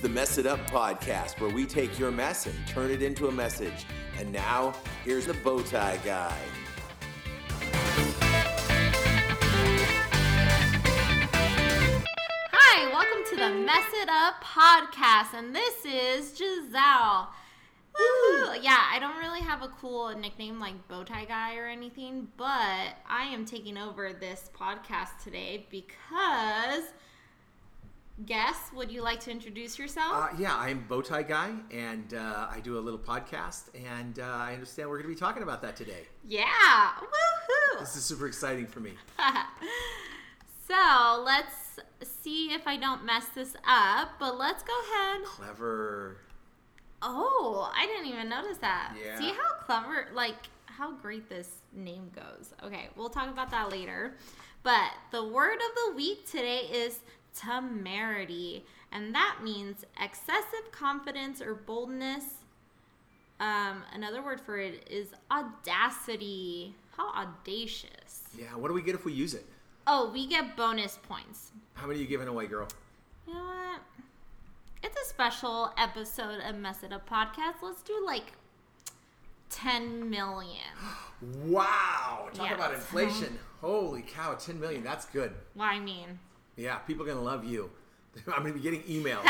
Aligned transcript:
the 0.00 0.08
Mess 0.08 0.38
It 0.38 0.46
Up 0.46 0.58
podcast, 0.70 1.38
where 1.40 1.50
we 1.50 1.66
take 1.66 1.98
your 1.98 2.10
mess 2.10 2.46
and 2.46 2.54
turn 2.66 2.90
it 2.90 3.02
into 3.02 3.28
a 3.28 3.32
message. 3.32 3.84
And 4.18 4.32
now, 4.32 4.72
here's 5.04 5.26
the 5.26 5.34
Bowtie 5.34 6.02
Guy. 6.02 6.38
Hi, 12.50 12.90
welcome 12.90 13.24
to 13.28 13.36
the 13.36 13.50
Mess 13.50 13.92
It 13.92 14.08
Up 14.08 14.42
podcast, 14.42 15.38
and 15.38 15.54
this 15.54 15.84
is 15.84 16.34
Giselle. 16.34 17.34
Woo! 17.98 18.54
Yeah, 18.58 18.82
I 18.90 18.96
don't 19.00 19.18
really 19.18 19.42
have 19.42 19.60
a 19.60 19.68
cool 19.68 20.16
nickname 20.16 20.58
like 20.58 20.88
Bowtie 20.88 21.28
Guy 21.28 21.56
or 21.56 21.66
anything, 21.66 22.28
but 22.38 22.46
I 23.06 23.24
am 23.30 23.44
taking 23.44 23.76
over 23.76 24.14
this 24.14 24.48
podcast 24.58 25.22
today 25.22 25.66
because. 25.70 26.84
Guess, 28.26 28.72
would 28.74 28.90
you 28.90 29.02
like 29.02 29.20
to 29.20 29.30
introduce 29.30 29.78
yourself? 29.78 30.12
Uh, 30.14 30.28
yeah, 30.38 30.54
I'm 30.54 30.84
Bowtie 30.88 31.26
Guy, 31.26 31.52
and 31.70 32.12
uh, 32.12 32.48
I 32.50 32.60
do 32.60 32.76
a 32.76 32.80
little 32.80 32.98
podcast, 32.98 33.68
and 33.74 34.18
uh, 34.18 34.24
I 34.24 34.52
understand 34.52 34.90
we're 34.90 34.96
going 34.96 35.08
to 35.08 35.14
be 35.14 35.18
talking 35.18 35.42
about 35.42 35.62
that 35.62 35.76
today. 35.76 36.06
yeah, 36.28 36.90
woohoo! 37.00 37.80
This 37.80 37.96
is 37.96 38.04
super 38.04 38.26
exciting 38.26 38.66
for 38.66 38.80
me. 38.80 38.92
so 40.68 41.22
let's 41.24 41.80
see 42.22 42.52
if 42.52 42.66
I 42.66 42.76
don't 42.76 43.06
mess 43.06 43.26
this 43.34 43.54
up, 43.66 44.10
but 44.18 44.36
let's 44.36 44.64
go 44.64 44.74
ahead. 44.92 45.24
Clever. 45.24 46.18
Oh, 47.00 47.72
I 47.74 47.86
didn't 47.86 48.06
even 48.06 48.28
notice 48.28 48.58
that. 48.58 48.96
Yeah. 49.02 49.18
See 49.18 49.30
how 49.30 49.64
clever, 49.64 50.08
like, 50.12 50.48
how 50.66 50.92
great 50.92 51.30
this 51.30 51.48
name 51.72 52.10
goes. 52.14 52.52
Okay, 52.62 52.88
we'll 52.96 53.08
talk 53.08 53.30
about 53.30 53.50
that 53.52 53.70
later. 53.70 54.16
But 54.62 54.90
the 55.10 55.26
word 55.26 55.54
of 55.54 55.74
the 55.90 55.96
week 55.96 56.26
today 56.30 56.68
is 56.70 57.00
temerity, 57.34 58.64
and 58.92 59.14
that 59.14 59.38
means 59.42 59.84
excessive 60.00 60.70
confidence 60.72 61.40
or 61.40 61.54
boldness. 61.54 62.24
Um, 63.38 63.82
another 63.94 64.22
word 64.22 64.40
for 64.40 64.58
it 64.58 64.86
is 64.90 65.08
audacity. 65.30 66.74
How 66.96 67.10
audacious. 67.12 68.22
Yeah, 68.38 68.54
what 68.56 68.68
do 68.68 68.74
we 68.74 68.82
get 68.82 68.94
if 68.94 69.04
we 69.04 69.12
use 69.12 69.32
it? 69.34 69.46
Oh, 69.86 70.10
we 70.12 70.26
get 70.26 70.56
bonus 70.56 70.98
points. 71.02 71.52
How 71.74 71.86
many 71.86 71.98
are 71.98 72.02
you 72.02 72.08
giving 72.08 72.28
away, 72.28 72.46
girl? 72.46 72.68
You 73.26 73.34
know 73.34 73.40
what? 73.44 73.80
It's 74.82 74.96
a 75.00 75.04
special 75.08 75.72
episode 75.78 76.40
of 76.46 76.56
Mess 76.56 76.82
It 76.82 76.92
Up 76.92 77.08
podcast. 77.08 77.62
Let's 77.62 77.82
do 77.82 78.02
like 78.04 78.32
10 79.50 80.08
million. 80.10 80.56
Wow! 81.44 82.28
Talk 82.32 82.46
Yeah. 82.48 82.54
about 82.54 82.72
inflation. 82.72 83.38
Holy 83.60 84.00
cow, 84.00 84.32
10 84.32 84.58
million. 84.58 84.82
That's 84.82 85.04
good. 85.04 85.34
Well, 85.54 85.68
I 85.70 85.78
mean, 85.78 86.18
Yeah, 86.60 86.76
people 86.76 87.02
are 87.04 87.06
going 87.06 87.18
to 87.18 87.24
love 87.24 87.44
you. 87.44 87.70
I'm 88.28 88.42
going 88.42 88.52
to 88.54 88.58
be 88.58 88.60
getting 88.60 88.82
emails. 88.82 89.24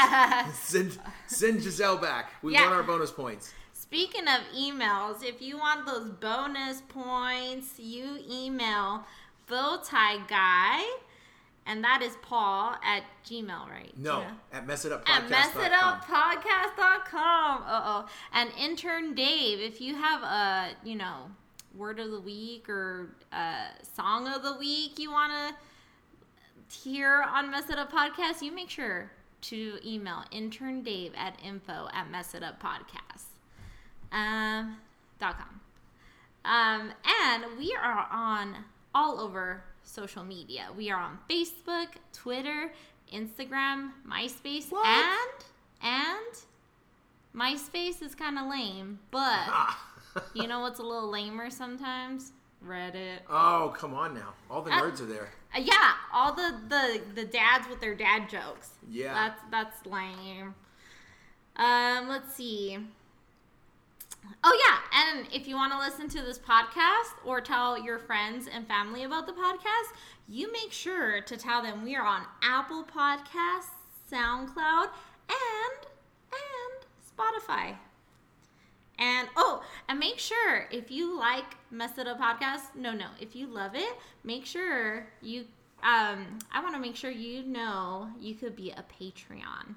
send, 0.54 0.98
send 1.28 1.62
Giselle 1.62 1.96
back. 1.96 2.32
We 2.42 2.52
Yeah. 2.54 2.62
want 2.64 2.74
our 2.74 2.82
bonus 2.82 3.10
points. 3.10 3.52
speaking 3.72 4.26
of 4.28 4.40
emails, 4.56 5.22
if 5.24 5.40
you 5.40 5.56
want 5.58 5.86
those 5.86 6.10
bonus 6.10 6.82
points, 6.88 7.78
you 7.78 8.18
email 8.30 9.04
bowtie 9.48 10.26
guy, 10.28 10.84
and 11.66 11.82
that 11.84 12.02
is 12.02 12.16
Paul 12.22 12.76
at 12.84 13.02
Gmail, 13.26 13.68
right? 13.68 13.92
No, 13.96 14.20
Yeah. 14.20 14.30
at 14.52 14.66
messituppodcast.com. 14.66 15.24
at 15.24 15.30
messituppodcast.com. 15.30 17.62
Uh 17.66 17.80
oh. 17.84 18.06
And 18.32 18.50
intern 18.58 19.14
Dave, 19.14 19.60
if 19.60 19.80
you 19.80 19.94
have 19.94 20.22
a, 20.22 20.74
you 20.84 20.96
know, 20.96 21.30
word 21.74 22.00
of 22.00 22.10
the 22.10 22.20
week 22.20 22.68
or 22.68 23.14
a 23.32 23.54
song 23.96 24.26
of 24.28 24.42
the 24.42 24.54
week 24.56 24.98
you 24.98 25.10
want 25.10 25.32
to 25.32 25.54
hear 26.70 27.22
on 27.22 27.50
Mess 27.50 27.68
It 27.70 27.78
Up 27.78 27.92
Podcast, 27.92 28.42
you 28.42 28.53
make 28.53 28.70
sure 28.70 29.10
to 29.42 29.78
email 29.84 30.25
intern 30.31 30.82
Dave 30.82 31.12
at 31.16 31.38
info 31.44 31.88
at 31.92 32.10
messituppodcast 32.12 33.25
um, 34.12 34.76
dot 35.19 35.36
com. 35.38 35.60
Um, 36.44 36.92
and 37.25 37.44
we 37.58 37.75
are 37.82 38.06
on 38.10 38.56
all 38.94 39.20
over 39.20 39.62
social 39.82 40.25
media. 40.25 40.69
We 40.76 40.91
are 40.91 41.00
on 41.00 41.19
Facebook, 41.28 41.88
Twitter, 42.12 42.72
Instagram, 43.12 43.91
MySpace, 44.08 44.70
What? 44.70 44.87
and 44.87 45.44
and 45.82 46.37
MySpace 47.34 48.02
is 48.02 48.14
kind 48.14 48.38
of 48.38 48.47
lame, 48.50 48.98
but 49.10 49.48
you 50.34 50.47
know 50.47 50.60
what's 50.60 50.81
a 50.81 50.82
little 50.82 51.10
lamer 51.10 51.50
sometimes? 51.50 52.32
Reddit. 52.66 53.21
oh, 53.28 53.75
come 53.76 53.94
on 53.94 54.15
now. 54.15 54.34
All 54.50 54.62
the 54.62 54.71
Uh, 54.71 54.81
nerds 54.82 55.00
are 55.00 55.06
there. 55.06 55.28
Uh, 55.54 55.60
yeah, 55.60 55.93
all 56.12 56.32
the, 56.34 56.54
the 56.69 57.00
the 57.15 57.25
dads 57.25 57.69
with 57.69 57.81
their 57.81 57.94
dad 57.94 58.28
jokes. 58.28 58.71
Yeah. 58.88 59.12
that's 59.15 59.41
that's 59.50 59.87
lame. 59.87 60.54
Um, 61.56 62.09
let's 62.09 62.34
see. 62.34 62.78
Oh 64.44 64.59
yeah, 64.66 64.78
and 65.16 65.26
if 65.32 65.49
you 65.49 65.56
want 65.56 65.72
to 65.72 65.78
listen 65.78 66.09
to 66.10 66.22
this 66.25 66.38
podcast 66.38 67.15
or 67.25 67.41
tell 67.41 67.82
your 67.82 67.99
friends 67.99 68.47
and 68.53 68.66
family 68.69 69.04
about 69.04 69.26
the 69.26 69.32
podcast, 69.32 69.97
you 70.28 70.53
make 70.53 70.72
sure 70.72 71.22
to 71.22 71.37
tell 71.38 71.62
them 71.62 71.82
we 71.82 71.97
are 71.97 72.04
on 72.06 72.22
Apple 72.43 72.84
Podcasts, 72.84 73.72
SoundCloud, 74.12 74.88
and 75.28 75.87
and 76.32 76.87
Spotify. 77.16 77.76
And 79.00 79.28
oh, 79.34 79.62
and 79.88 79.99
make 79.99 80.19
sure 80.19 80.69
if 80.71 80.91
you 80.91 81.19
like 81.19 81.56
Mess 81.71 81.97
It 81.97 82.06
Up 82.06 82.21
podcast, 82.21 82.77
no, 82.77 82.93
no, 82.93 83.06
if 83.19 83.34
you 83.34 83.47
love 83.47 83.75
it, 83.75 83.97
make 84.25 84.44
sure 84.44 85.06
you. 85.22 85.47
Um, 85.83 86.38
I 86.53 86.62
want 86.62 86.75
to 86.75 86.81
make 86.81 86.94
sure 86.94 87.11
you 87.11 87.43
know 87.43 88.11
you 88.21 88.34
could 88.34 88.55
be 88.55 88.71
a 88.71 88.84
Patreon. 89.00 89.75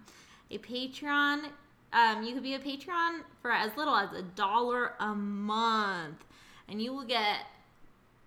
A 0.51 0.57
Patreon, 0.57 1.45
um, 1.93 2.23
you 2.23 2.33
could 2.33 2.43
be 2.43 2.55
a 2.55 2.59
Patreon 2.59 3.21
for 3.41 3.51
as 3.51 3.71
little 3.77 3.95
as 3.95 4.11
a 4.11 4.21
dollar 4.21 4.95
a 4.99 5.15
month, 5.15 6.25
and 6.67 6.81
you 6.81 6.93
will 6.93 7.05
get 7.05 7.45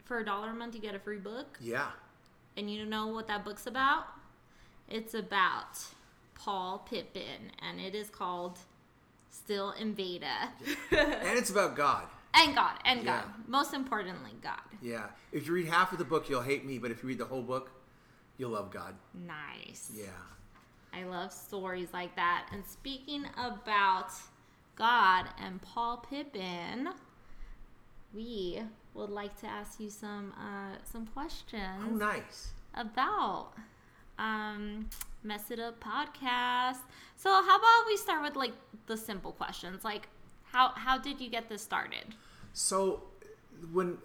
for 0.07 0.21
a 0.21 0.25
dollar 0.25 0.51
a 0.51 0.55
month 0.55 0.75
you 0.75 0.81
get 0.81 0.95
a 0.95 0.99
free 0.99 1.19
book. 1.19 1.59
Yeah. 1.61 1.89
And 2.57 2.71
you 2.73 2.87
know 2.87 3.09
what 3.09 3.29
that 3.29 3.45
book's 3.45 3.67
about? 3.67 4.05
It's 4.89 5.13
about 5.13 5.79
Paul 6.35 6.87
Pippin, 6.89 7.53
and 7.61 7.79
it 7.79 7.95
is 7.95 8.09
called 8.09 8.59
Still 9.37 9.73
in 9.73 9.95
Veda. 9.95 10.51
And 10.91 11.39
it's 11.39 11.51
about 11.51 11.77
God. 11.77 12.05
and 12.35 12.55
God, 12.55 12.79
and 12.85 13.03
Yeah. 13.05 13.21
God. 13.23 13.49
Most 13.49 13.73
importantly, 13.75 14.33
God. 14.43 14.61
Yeah. 14.83 15.07
If 15.33 15.47
you 15.47 15.53
read 15.55 15.67
half 15.67 15.93
of 15.93 15.99
the 15.99 16.05
book, 16.05 16.29
you'll 16.29 16.43
hate 16.43 16.65
me, 16.65 16.79
but 16.79 16.91
if 16.91 17.03
you 17.03 17.09
read 17.09 17.19
the 17.19 17.25
whole 17.27 17.43
book, 17.43 17.71
you'll 18.39 18.51
love 18.53 18.71
God. 18.71 18.95
Nice. 19.15 19.91
Yeah. 19.95 20.07
I 20.93 21.05
love 21.05 21.33
stories 21.33 21.89
like 21.93 22.15
that. 22.17 22.49
And 22.53 22.65
speaking 22.67 23.25
about 23.37 24.11
God 24.77 25.27
and 25.39 25.61
Paul 25.63 25.99
Pippin, 26.11 26.89
we 28.15 28.61
would 28.95 29.11
like 29.11 29.39
to 29.41 29.47
ask 29.47 29.79
you 29.81 29.91
some 29.91 30.33
uh, 30.39 30.77
some 30.91 31.07
questions 31.07 31.85
Oh, 31.87 31.95
nice. 31.95 32.53
about 32.75 33.53
um 34.19 34.89
mess 35.27 35.51
it 35.51 35.59
up 35.61 35.81
podcast 35.81 36.79
so 37.17 37.31
how 37.31 37.57
about 37.57 37.87
we 37.87 37.97
start 37.97 38.23
with 38.23 38.37
like 38.37 38.53
the 38.87 38.97
simple 38.97 39.33
questions 39.33 39.85
like 39.85 40.09
how 40.45 40.73
how 40.77 40.97
did 40.97 41.21
you 41.21 41.29
get 41.29 41.49
this 41.49 41.63
started 41.63 42.15
So 42.53 43.03
when 43.73 43.99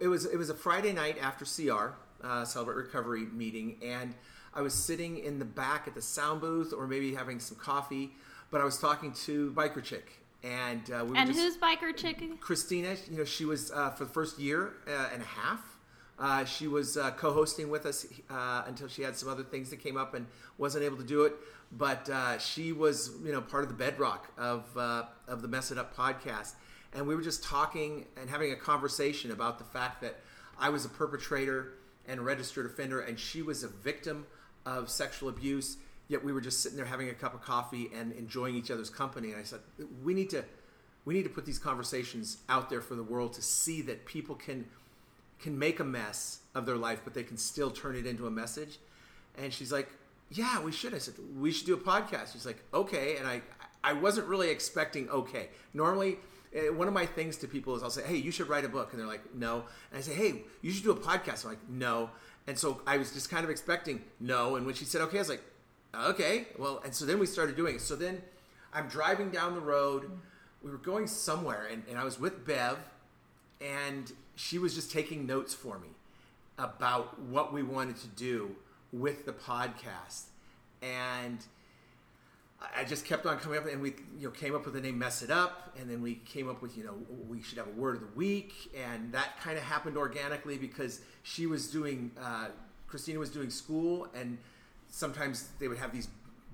it 0.00 0.08
was 0.08 0.24
it 0.24 0.36
was 0.36 0.50
a 0.50 0.54
Friday 0.54 0.92
night 0.92 1.16
after 1.20 1.44
CR 1.44 1.94
uh, 2.26 2.44
Celebrate 2.44 2.76
Recovery 2.76 3.26
meeting, 3.26 3.76
and 3.82 4.14
I 4.54 4.62
was 4.62 4.74
sitting 4.74 5.18
in 5.18 5.38
the 5.38 5.44
back 5.44 5.88
at 5.88 5.94
the 5.94 6.02
sound 6.02 6.40
booth, 6.40 6.72
or 6.72 6.86
maybe 6.86 7.14
having 7.14 7.40
some 7.40 7.58
coffee, 7.58 8.12
but 8.50 8.60
I 8.60 8.64
was 8.64 8.78
talking 8.78 9.12
to 9.26 9.50
Biker 9.52 9.82
Chick, 9.82 10.20
and 10.42 10.82
uh, 10.90 11.04
we 11.04 11.16
and 11.18 11.30
who's 11.30 11.56
biker 11.56 11.94
Chick? 11.94 12.40
Christina. 12.40 12.96
You 13.10 13.18
know, 13.18 13.24
she 13.24 13.44
was 13.44 13.70
uh, 13.70 13.90
for 13.90 14.04
the 14.04 14.10
first 14.12 14.38
year 14.38 14.74
uh, 14.86 15.08
and 15.12 15.22
a 15.22 15.26
half. 15.26 15.71
Uh, 16.18 16.44
she 16.44 16.68
was 16.68 16.96
uh, 16.96 17.10
co-hosting 17.12 17.68
with 17.70 17.86
us 17.86 18.06
uh, 18.30 18.62
until 18.66 18.86
she 18.86 19.02
had 19.02 19.16
some 19.16 19.28
other 19.28 19.42
things 19.42 19.70
that 19.70 19.78
came 19.78 19.96
up 19.96 20.14
and 20.14 20.26
wasn't 20.58 20.84
able 20.84 20.96
to 20.96 21.04
do 21.04 21.22
it. 21.22 21.34
But 21.72 22.08
uh, 22.10 22.38
she 22.38 22.72
was, 22.72 23.12
you 23.24 23.32
know, 23.32 23.40
part 23.40 23.62
of 23.62 23.68
the 23.70 23.74
bedrock 23.74 24.30
of 24.36 24.64
uh, 24.76 25.04
of 25.26 25.40
the 25.40 25.48
Mess 25.48 25.70
It 25.70 25.78
Up 25.78 25.96
podcast, 25.96 26.52
and 26.92 27.06
we 27.06 27.16
were 27.16 27.22
just 27.22 27.42
talking 27.42 28.06
and 28.20 28.28
having 28.28 28.52
a 28.52 28.56
conversation 28.56 29.30
about 29.30 29.58
the 29.58 29.64
fact 29.64 30.02
that 30.02 30.20
I 30.58 30.68
was 30.68 30.84
a 30.84 30.90
perpetrator 30.90 31.72
and 32.06 32.20
registered 32.20 32.66
offender, 32.66 33.00
and 33.00 33.18
she 33.18 33.40
was 33.40 33.62
a 33.62 33.68
victim 33.68 34.26
of 34.66 34.90
sexual 34.90 35.28
abuse. 35.28 35.78
Yet 36.08 36.22
we 36.22 36.32
were 36.32 36.42
just 36.42 36.62
sitting 36.62 36.76
there 36.76 36.84
having 36.84 37.08
a 37.08 37.14
cup 37.14 37.32
of 37.32 37.40
coffee 37.40 37.90
and 37.96 38.12
enjoying 38.12 38.54
each 38.54 38.70
other's 38.70 38.90
company. 38.90 39.30
And 39.30 39.40
I 39.40 39.44
said, 39.44 39.60
we 40.04 40.12
need 40.12 40.28
to 40.30 40.44
we 41.04 41.14
need 41.14 41.24
to 41.24 41.30
put 41.30 41.46
these 41.46 41.58
conversations 41.58 42.38
out 42.48 42.70
there 42.70 42.80
for 42.80 42.94
the 42.94 43.02
world 43.02 43.32
to 43.34 43.42
see 43.42 43.82
that 43.82 44.04
people 44.04 44.34
can 44.34 44.66
can 45.42 45.58
make 45.58 45.80
a 45.80 45.84
mess 45.84 46.40
of 46.54 46.66
their 46.66 46.76
life, 46.76 47.00
but 47.04 47.14
they 47.14 47.22
can 47.22 47.36
still 47.36 47.70
turn 47.70 47.96
it 47.96 48.06
into 48.06 48.26
a 48.26 48.30
message. 48.30 48.78
And 49.36 49.52
she's 49.52 49.72
like, 49.72 49.88
"Yeah, 50.30 50.62
we 50.62 50.72
should." 50.72 50.94
I 50.94 50.98
said, 50.98 51.14
"We 51.36 51.52
should 51.52 51.66
do 51.66 51.74
a 51.74 51.78
podcast." 51.78 52.32
She's 52.32 52.46
like, 52.46 52.62
"Okay." 52.72 53.16
And 53.16 53.26
I 53.26 53.42
I 53.84 53.92
wasn't 53.92 54.26
really 54.28 54.50
expecting 54.50 55.10
okay. 55.10 55.48
Normally, 55.74 56.18
eh, 56.54 56.68
one 56.68 56.88
of 56.88 56.94
my 56.94 57.06
things 57.06 57.36
to 57.38 57.48
people 57.48 57.74
is 57.76 57.82
I'll 57.82 57.90
say, 57.90 58.02
"Hey, 58.02 58.16
you 58.16 58.30
should 58.30 58.48
write 58.48 58.64
a 58.64 58.68
book," 58.68 58.92
and 58.92 59.00
they're 59.00 59.06
like, 59.06 59.34
"No." 59.34 59.64
And 59.90 59.98
I 59.98 60.00
say, 60.00 60.14
"Hey, 60.14 60.44
you 60.62 60.70
should 60.70 60.84
do 60.84 60.92
a 60.92 60.96
podcast." 60.96 61.44
I'm 61.44 61.50
like, 61.50 61.68
"No." 61.68 62.10
And 62.46 62.58
so 62.58 62.80
I 62.86 62.96
was 62.96 63.12
just 63.12 63.30
kind 63.30 63.44
of 63.44 63.50
expecting 63.50 64.02
no. 64.18 64.56
And 64.56 64.66
when 64.66 64.74
she 64.74 64.84
said 64.84 65.00
okay, 65.02 65.18
I 65.18 65.20
was 65.20 65.28
like, 65.28 65.42
okay, 65.94 66.46
well, 66.58 66.80
and 66.84 66.94
so 66.94 67.04
then 67.04 67.18
we 67.18 67.26
started 67.26 67.56
doing 67.56 67.76
it. 67.76 67.80
So 67.80 67.96
then 67.96 68.22
I'm 68.72 68.88
driving 68.88 69.30
down 69.30 69.54
the 69.54 69.60
road. 69.60 70.10
We 70.62 70.70
were 70.70 70.78
going 70.78 71.06
somewhere, 71.06 71.68
and, 71.70 71.82
and 71.88 71.98
I 71.98 72.04
was 72.04 72.18
with 72.18 72.46
Bev, 72.46 72.78
and 73.60 74.12
she 74.36 74.58
was 74.58 74.74
just 74.74 74.90
taking 74.90 75.26
notes 75.26 75.54
for 75.54 75.78
me 75.78 75.88
about 76.58 77.20
what 77.20 77.52
we 77.52 77.62
wanted 77.62 77.96
to 77.96 78.08
do 78.08 78.54
with 78.92 79.24
the 79.26 79.32
podcast. 79.32 80.24
And 80.82 81.38
I 82.76 82.84
just 82.84 83.04
kept 83.04 83.26
on 83.26 83.38
coming 83.38 83.58
up, 83.58 83.66
and 83.66 83.82
we 83.82 83.94
you 84.18 84.28
know 84.28 84.30
came 84.30 84.54
up 84.54 84.64
with 84.64 84.74
the 84.74 84.80
name 84.80 84.98
"Mess 84.98 85.22
It 85.22 85.30
Up," 85.30 85.76
and 85.78 85.90
then 85.90 86.02
we 86.02 86.16
came 86.26 86.48
up 86.48 86.62
with 86.62 86.76
you 86.76 86.84
know 86.84 86.94
we 87.28 87.42
should 87.42 87.58
have 87.58 87.66
a 87.66 87.70
word 87.70 87.96
of 87.96 88.00
the 88.02 88.16
week, 88.16 88.52
and 88.76 89.12
that 89.12 89.40
kind 89.40 89.56
of 89.56 89.64
happened 89.64 89.96
organically 89.96 90.58
because 90.58 91.00
she 91.22 91.46
was 91.46 91.68
doing 91.68 92.10
uh, 92.20 92.48
Christina 92.86 93.18
was 93.18 93.30
doing 93.30 93.50
school, 93.50 94.08
and 94.14 94.38
sometimes 94.88 95.48
they 95.58 95.68
would 95.68 95.78
have 95.78 95.92
these 95.92 96.08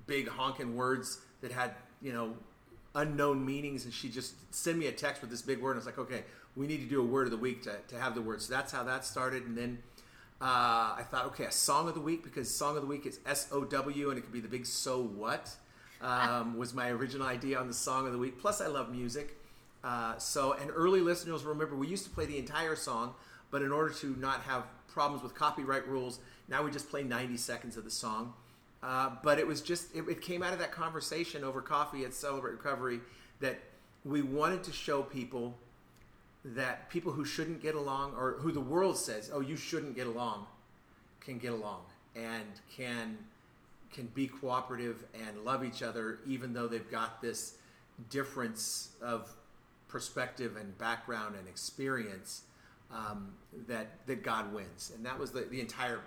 big 0.06 0.28
honking 0.28 0.76
words 0.76 1.18
that 1.40 1.52
had 1.52 1.72
you 2.00 2.12
know 2.12 2.34
unknown 2.94 3.44
meanings, 3.44 3.84
and 3.84 3.92
she 3.92 4.08
just 4.08 4.34
send 4.54 4.78
me 4.78 4.86
a 4.86 4.92
text 4.92 5.20
with 5.20 5.30
this 5.30 5.42
big 5.42 5.60
word, 5.60 5.72
and 5.72 5.78
I 5.78 5.80
was 5.80 5.86
like, 5.86 5.98
okay, 5.98 6.24
we 6.58 6.66
need 6.66 6.80
to 6.80 6.88
do 6.88 7.00
a 7.00 7.04
word 7.04 7.26
of 7.26 7.30
the 7.30 7.38
week 7.38 7.62
to, 7.62 7.76
to 7.88 7.98
have 7.98 8.14
the 8.14 8.20
word. 8.20 8.42
So 8.42 8.52
that's 8.52 8.72
how 8.72 8.82
that 8.84 9.04
started, 9.04 9.44
and 9.44 9.56
then. 9.56 9.78
Uh, 10.40 10.94
I 10.96 11.02
thought, 11.10 11.24
okay, 11.26 11.46
a 11.46 11.50
song 11.50 11.88
of 11.88 11.94
the 11.94 12.00
week 12.00 12.22
because 12.22 12.48
song 12.48 12.76
of 12.76 12.82
the 12.82 12.86
week 12.86 13.06
is 13.06 13.18
S 13.26 13.48
O 13.50 13.64
W 13.64 14.10
and 14.10 14.16
it 14.16 14.20
could 14.20 14.32
be 14.32 14.38
the 14.38 14.46
big 14.46 14.66
so 14.66 15.02
what 15.02 15.52
um, 16.00 16.56
was 16.56 16.74
my 16.74 16.90
original 16.90 17.26
idea 17.26 17.58
on 17.58 17.66
the 17.66 17.74
song 17.74 18.06
of 18.06 18.12
the 18.12 18.18
week. 18.18 18.38
Plus, 18.40 18.60
I 18.60 18.66
love 18.66 18.90
music. 18.90 19.36
Uh, 19.82 20.16
so, 20.18 20.52
and 20.52 20.70
early 20.74 21.00
listeners 21.00 21.44
remember 21.44 21.76
we 21.76 21.86
used 21.86 22.04
to 22.04 22.10
play 22.10 22.26
the 22.26 22.38
entire 22.38 22.76
song, 22.76 23.14
but 23.50 23.62
in 23.62 23.72
order 23.72 23.92
to 23.94 24.14
not 24.16 24.42
have 24.42 24.64
problems 24.86 25.22
with 25.22 25.34
copyright 25.34 25.86
rules, 25.86 26.20
now 26.48 26.62
we 26.62 26.70
just 26.70 26.90
play 26.90 27.02
90 27.02 27.36
seconds 27.36 27.76
of 27.76 27.84
the 27.84 27.90
song. 27.90 28.32
Uh, 28.82 29.10
but 29.22 29.38
it 29.38 29.46
was 29.46 29.60
just, 29.60 29.94
it, 29.94 30.08
it 30.08 30.20
came 30.20 30.42
out 30.42 30.52
of 30.52 30.58
that 30.60 30.72
conversation 30.72 31.42
over 31.42 31.60
coffee 31.60 32.04
at 32.04 32.14
Celebrate 32.14 32.52
Recovery 32.52 33.00
that 33.40 33.58
we 34.04 34.22
wanted 34.22 34.62
to 34.64 34.72
show 34.72 35.02
people 35.02 35.56
that 36.44 36.88
people 36.88 37.12
who 37.12 37.24
shouldn't 37.24 37.60
get 37.60 37.74
along 37.74 38.14
or 38.16 38.36
who 38.38 38.52
the 38.52 38.60
world 38.60 38.96
says, 38.96 39.30
oh, 39.32 39.40
you 39.40 39.56
shouldn't 39.56 39.94
get 39.94 40.06
along, 40.06 40.46
can 41.20 41.38
get 41.38 41.52
along 41.52 41.80
and 42.18 42.60
can 42.74 43.18
can 43.92 44.06
be 44.14 44.26
cooperative 44.26 45.04
and 45.14 45.44
love 45.44 45.64
each 45.64 45.82
other 45.82 46.18
even 46.26 46.52
though 46.52 46.66
they've 46.66 46.90
got 46.90 47.22
this 47.22 47.54
difference 48.10 48.90
of 49.00 49.34
perspective 49.88 50.56
and 50.56 50.76
background 50.76 51.34
and 51.38 51.48
experience 51.48 52.42
um, 52.92 53.32
that 53.66 54.06
that 54.06 54.22
God 54.22 54.52
wins. 54.52 54.92
And 54.94 55.04
that 55.06 55.18
was 55.18 55.30
the, 55.30 55.42
the 55.42 55.60
entire 55.60 56.00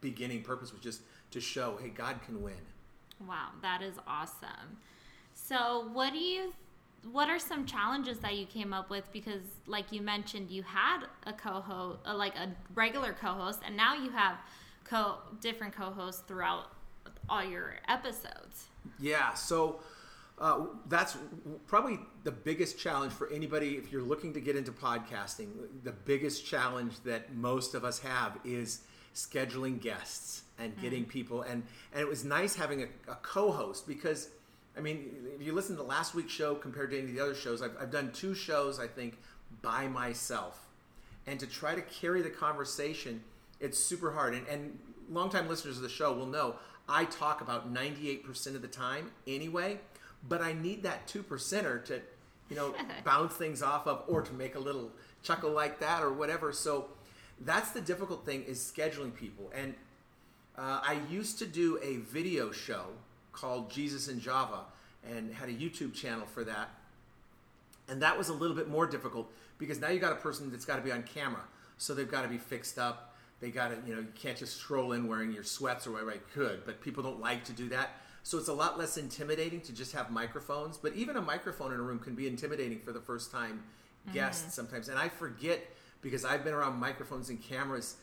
beginning 0.00 0.42
purpose 0.42 0.72
was 0.72 0.80
just 0.80 1.00
to 1.30 1.40
show 1.40 1.78
hey 1.82 1.88
God 1.88 2.20
can 2.24 2.42
win. 2.42 2.54
Wow 3.26 3.48
that 3.62 3.82
is 3.82 3.94
awesome. 4.06 4.78
So 5.34 5.88
what 5.92 6.12
do 6.12 6.18
you 6.18 6.52
what 7.10 7.28
are 7.28 7.38
some 7.38 7.66
challenges 7.66 8.18
that 8.18 8.36
you 8.36 8.46
came 8.46 8.72
up 8.72 8.90
with 8.90 9.04
because 9.12 9.42
like 9.66 9.92
you 9.92 10.00
mentioned 10.00 10.50
you 10.50 10.62
had 10.62 11.04
a 11.26 11.32
co-host 11.32 11.98
uh, 12.06 12.14
like 12.14 12.34
a 12.36 12.48
regular 12.74 13.12
co-host 13.12 13.60
and 13.66 13.76
now 13.76 13.94
you 13.94 14.10
have 14.10 14.36
co 14.84 15.18
different 15.40 15.74
co-hosts 15.74 16.22
throughout 16.26 16.66
all 17.28 17.44
your 17.44 17.76
episodes 17.88 18.68
yeah 18.98 19.34
so 19.34 19.80
uh, 20.38 20.66
that's 20.88 21.16
probably 21.68 21.98
the 22.24 22.32
biggest 22.32 22.78
challenge 22.78 23.12
for 23.12 23.30
anybody 23.30 23.76
if 23.76 23.92
you're 23.92 24.02
looking 24.02 24.32
to 24.32 24.40
get 24.40 24.56
into 24.56 24.72
podcasting 24.72 25.48
the 25.84 25.92
biggest 25.92 26.44
challenge 26.44 27.00
that 27.04 27.34
most 27.34 27.74
of 27.74 27.84
us 27.84 27.98
have 28.00 28.38
is 28.44 28.80
scheduling 29.14 29.80
guests 29.80 30.42
and 30.58 30.76
getting 30.80 31.02
mm-hmm. 31.02 31.10
people 31.10 31.42
and 31.42 31.62
and 31.92 32.00
it 32.00 32.08
was 32.08 32.24
nice 32.24 32.56
having 32.56 32.82
a, 32.82 32.86
a 33.10 33.14
co-host 33.16 33.86
because 33.86 34.30
I 34.76 34.80
mean, 34.80 35.10
if 35.34 35.46
you 35.46 35.52
listen 35.52 35.76
to 35.76 35.82
last 35.82 36.14
week's 36.14 36.32
show 36.32 36.54
compared 36.54 36.90
to 36.90 36.98
any 36.98 37.08
of 37.08 37.14
the 37.14 37.22
other 37.22 37.34
shows, 37.34 37.62
I've, 37.62 37.76
I've 37.80 37.90
done 37.90 38.10
two 38.12 38.34
shows, 38.34 38.80
I 38.80 38.86
think, 38.86 39.18
by 39.62 39.86
myself. 39.86 40.68
And 41.26 41.38
to 41.40 41.46
try 41.46 41.74
to 41.74 41.82
carry 41.82 42.22
the 42.22 42.30
conversation, 42.30 43.22
it's 43.60 43.78
super 43.78 44.12
hard. 44.12 44.34
And, 44.34 44.46
and 44.48 44.78
longtime 45.10 45.48
listeners 45.48 45.76
of 45.76 45.82
the 45.82 45.88
show 45.88 46.12
will 46.12 46.26
know 46.26 46.56
I 46.88 47.04
talk 47.06 47.40
about 47.40 47.72
98% 47.72 48.54
of 48.54 48.62
the 48.62 48.68
time 48.68 49.10
anyway, 49.26 49.78
but 50.28 50.42
I 50.42 50.52
need 50.52 50.82
that 50.82 51.06
2 51.06 51.22
percenter 51.22 51.84
to, 51.86 52.00
you 52.50 52.56
know, 52.56 52.74
bounce 53.04 53.34
things 53.34 53.62
off 53.62 53.86
of 53.86 54.02
or 54.08 54.22
to 54.22 54.32
make 54.34 54.54
a 54.54 54.58
little 54.60 54.90
chuckle 55.22 55.50
like 55.50 55.78
that 55.80 56.02
or 56.02 56.12
whatever. 56.12 56.52
So 56.52 56.88
that's 57.40 57.70
the 57.70 57.80
difficult 57.80 58.26
thing 58.26 58.42
is 58.44 58.58
scheduling 58.58 59.14
people. 59.14 59.50
And 59.54 59.74
uh, 60.58 60.80
I 60.82 60.98
used 61.08 61.38
to 61.38 61.46
do 61.46 61.78
a 61.82 61.96
video 61.96 62.52
show 62.52 62.86
called 63.34 63.70
Jesus 63.70 64.08
in 64.08 64.20
Java 64.20 64.60
and 65.08 65.32
had 65.34 65.48
a 65.48 65.52
YouTube 65.52 65.94
channel 65.94 66.26
for 66.26 66.44
that. 66.44 66.70
And 67.88 68.00
that 68.02 68.16
was 68.16 68.28
a 68.28 68.32
little 68.32 68.56
bit 68.56 68.68
more 68.68 68.86
difficult 68.86 69.30
because 69.58 69.80
now 69.80 69.88
you 69.88 70.00
got 70.00 70.12
a 70.12 70.16
person 70.16 70.50
that's 70.50 70.64
got 70.64 70.76
to 70.76 70.82
be 70.82 70.92
on 70.92 71.02
camera. 71.02 71.42
So 71.76 71.94
they've 71.94 72.10
got 72.10 72.22
to 72.22 72.28
be 72.28 72.38
fixed 72.38 72.78
up. 72.78 73.14
They 73.40 73.50
got 73.50 73.68
to, 73.68 73.76
you 73.86 73.94
know, 73.94 74.00
you 74.00 74.08
can't 74.14 74.38
just 74.38 74.56
stroll 74.56 74.92
in 74.92 75.06
wearing 75.06 75.32
your 75.32 75.44
sweats 75.44 75.86
or 75.86 75.92
whatever. 75.92 76.12
I 76.12 76.18
could, 76.32 76.64
but 76.64 76.80
people 76.80 77.02
don't 77.02 77.20
like 77.20 77.44
to 77.44 77.52
do 77.52 77.68
that. 77.70 77.90
So 78.22 78.38
it's 78.38 78.48
a 78.48 78.54
lot 78.54 78.78
less 78.78 78.96
intimidating 78.96 79.60
to 79.62 79.72
just 79.72 79.92
have 79.92 80.10
microphones. 80.10 80.78
But 80.78 80.94
even 80.94 81.16
a 81.16 81.20
microphone 81.20 81.74
in 81.74 81.80
a 81.80 81.82
room 81.82 81.98
can 81.98 82.14
be 82.14 82.26
intimidating 82.26 82.78
for 82.78 82.92
the 82.92 83.00
first 83.00 83.30
time 83.30 83.62
guests 84.14 84.42
mm-hmm. 84.42 84.50
sometimes. 84.52 84.88
And 84.88 84.98
I 84.98 85.10
forget 85.10 85.60
because 86.00 86.24
I've 86.24 86.44
been 86.44 86.54
around 86.54 86.78
microphones 86.78 87.28
and 87.28 87.42
cameras 87.42 87.96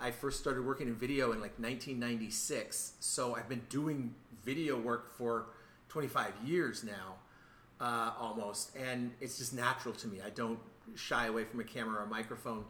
I 0.00 0.10
first 0.10 0.40
started 0.40 0.64
working 0.64 0.88
in 0.88 0.94
video 0.94 1.32
in 1.32 1.40
like 1.40 1.58
1996. 1.58 2.92
So 3.00 3.34
I've 3.36 3.48
been 3.48 3.62
doing 3.68 4.14
video 4.44 4.78
work 4.78 5.16
for 5.16 5.46
25 5.88 6.32
years 6.44 6.84
now, 6.84 7.14
uh, 7.80 8.12
almost, 8.18 8.74
and 8.76 9.12
it's 9.20 9.38
just 9.38 9.54
natural 9.54 9.94
to 9.94 10.08
me. 10.08 10.20
I 10.24 10.30
don't 10.30 10.58
shy 10.94 11.26
away 11.26 11.44
from 11.44 11.60
a 11.60 11.64
camera 11.64 12.00
or 12.00 12.04
a 12.04 12.06
microphone. 12.06 12.64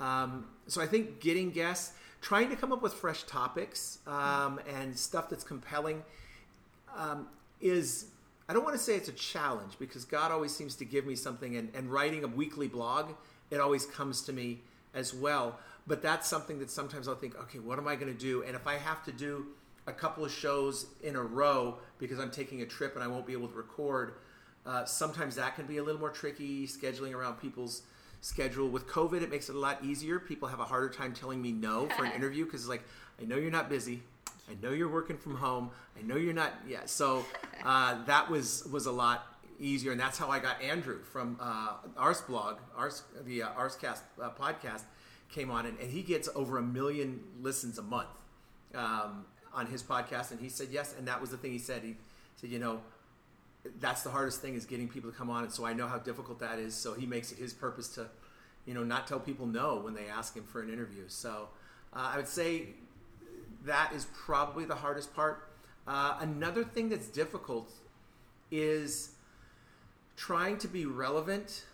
Um, 0.00 0.46
so 0.66 0.80
I 0.80 0.86
think 0.86 1.20
getting 1.20 1.50
guests, 1.50 1.92
trying 2.20 2.50
to 2.50 2.56
come 2.56 2.72
up 2.72 2.82
with 2.82 2.94
fresh 2.94 3.24
topics 3.24 3.98
um, 4.06 4.60
and 4.68 4.96
stuff 4.96 5.28
that's 5.28 5.44
compelling 5.44 6.02
um, 6.96 7.28
is. 7.60 8.06
I 8.50 8.54
don't 8.54 8.64
want 8.64 8.76
to 8.76 8.82
say 8.82 8.94
it's 8.94 9.10
a 9.10 9.12
challenge 9.12 9.74
because 9.78 10.06
God 10.06 10.32
always 10.32 10.56
seems 10.56 10.74
to 10.76 10.86
give 10.86 11.04
me 11.04 11.14
something, 11.14 11.56
and, 11.56 11.68
and 11.74 11.92
writing 11.92 12.24
a 12.24 12.26
weekly 12.26 12.66
blog, 12.66 13.10
it 13.50 13.60
always 13.60 13.84
comes 13.84 14.22
to 14.22 14.32
me 14.32 14.60
as 14.94 15.12
well 15.12 15.58
but 15.88 16.02
that's 16.02 16.28
something 16.28 16.58
that 16.58 16.70
sometimes 16.70 17.08
I'll 17.08 17.14
think, 17.14 17.36
okay, 17.40 17.58
what 17.58 17.78
am 17.78 17.88
I 17.88 17.96
going 17.96 18.12
to 18.12 18.18
do? 18.18 18.42
And 18.42 18.54
if 18.54 18.66
I 18.66 18.76
have 18.76 19.02
to 19.06 19.12
do 19.12 19.46
a 19.86 19.92
couple 19.92 20.24
of 20.24 20.30
shows 20.30 20.86
in 21.02 21.16
a 21.16 21.22
row 21.22 21.78
because 21.98 22.18
I'm 22.20 22.30
taking 22.30 22.60
a 22.60 22.66
trip 22.66 22.94
and 22.94 23.02
I 23.02 23.06
won't 23.06 23.26
be 23.26 23.32
able 23.32 23.48
to 23.48 23.54
record, 23.54 24.12
uh, 24.66 24.84
sometimes 24.84 25.36
that 25.36 25.56
can 25.56 25.66
be 25.66 25.78
a 25.78 25.82
little 25.82 26.00
more 26.00 26.10
tricky 26.10 26.66
scheduling 26.66 27.14
around 27.14 27.40
people's 27.40 27.82
schedule. 28.20 28.68
With 28.68 28.86
COVID, 28.86 29.22
it 29.22 29.30
makes 29.30 29.48
it 29.48 29.54
a 29.54 29.58
lot 29.58 29.82
easier. 29.82 30.18
People 30.18 30.46
have 30.48 30.60
a 30.60 30.64
harder 30.64 30.90
time 30.90 31.14
telling 31.14 31.40
me 31.40 31.52
no 31.52 31.88
for 31.96 32.04
an 32.04 32.12
interview 32.16 32.44
because, 32.44 32.68
like, 32.68 32.82
I 33.20 33.24
know 33.24 33.36
you're 33.36 33.50
not 33.50 33.70
busy. 33.70 34.02
I 34.50 34.56
know 34.62 34.72
you're 34.72 34.90
working 34.90 35.16
from 35.16 35.36
home. 35.36 35.70
I 35.98 36.02
know 36.02 36.16
you're 36.16 36.34
not. 36.34 36.52
Yeah, 36.68 36.80
so 36.84 37.24
uh, 37.64 38.04
that 38.04 38.30
was 38.30 38.68
was 38.70 38.84
a 38.84 38.92
lot 38.92 39.38
easier, 39.58 39.92
and 39.92 40.00
that's 40.00 40.18
how 40.18 40.28
I 40.28 40.38
got 40.38 40.60
Andrew 40.60 41.02
from 41.02 41.38
uh, 41.40 41.74
Arseblog, 41.96 42.58
Ars 42.76 43.04
the 43.24 43.42
uh, 43.42 43.48
Arsecast 43.50 44.02
uh, 44.22 44.30
podcast 44.30 44.82
came 45.30 45.50
on, 45.50 45.66
and, 45.66 45.78
and 45.78 45.90
he 45.90 46.02
gets 46.02 46.28
over 46.34 46.58
a 46.58 46.62
million 46.62 47.20
listens 47.40 47.78
a 47.78 47.82
month 47.82 48.08
um, 48.74 49.26
on 49.52 49.66
his 49.66 49.82
podcast. 49.82 50.30
And 50.30 50.40
he 50.40 50.48
said 50.48 50.68
yes, 50.70 50.94
and 50.96 51.06
that 51.08 51.20
was 51.20 51.30
the 51.30 51.36
thing 51.36 51.52
he 51.52 51.58
said. 51.58 51.82
He 51.82 51.96
said, 52.36 52.50
you 52.50 52.58
know, 52.58 52.80
that's 53.80 54.02
the 54.02 54.10
hardest 54.10 54.40
thing 54.40 54.54
is 54.54 54.64
getting 54.64 54.88
people 54.88 55.10
to 55.10 55.16
come 55.16 55.30
on, 55.30 55.44
and 55.44 55.52
so 55.52 55.64
I 55.66 55.72
know 55.72 55.86
how 55.86 55.98
difficult 55.98 56.38
that 56.40 56.58
is. 56.58 56.74
So 56.74 56.94
he 56.94 57.06
makes 57.06 57.32
it 57.32 57.38
his 57.38 57.52
purpose 57.52 57.88
to, 57.94 58.06
you 58.66 58.74
know, 58.74 58.84
not 58.84 59.06
tell 59.06 59.20
people 59.20 59.46
no 59.46 59.76
when 59.76 59.94
they 59.94 60.06
ask 60.06 60.34
him 60.34 60.44
for 60.44 60.62
an 60.62 60.72
interview. 60.72 61.04
So 61.08 61.48
uh, 61.92 62.10
I 62.14 62.16
would 62.16 62.28
say 62.28 62.68
that 63.64 63.92
is 63.92 64.06
probably 64.14 64.64
the 64.64 64.76
hardest 64.76 65.14
part. 65.14 65.50
Uh, 65.86 66.18
another 66.20 66.64
thing 66.64 66.88
that's 66.88 67.08
difficult 67.08 67.70
is 68.50 69.10
trying 70.16 70.58
to 70.58 70.68
be 70.68 70.86
relevant, 70.86 71.64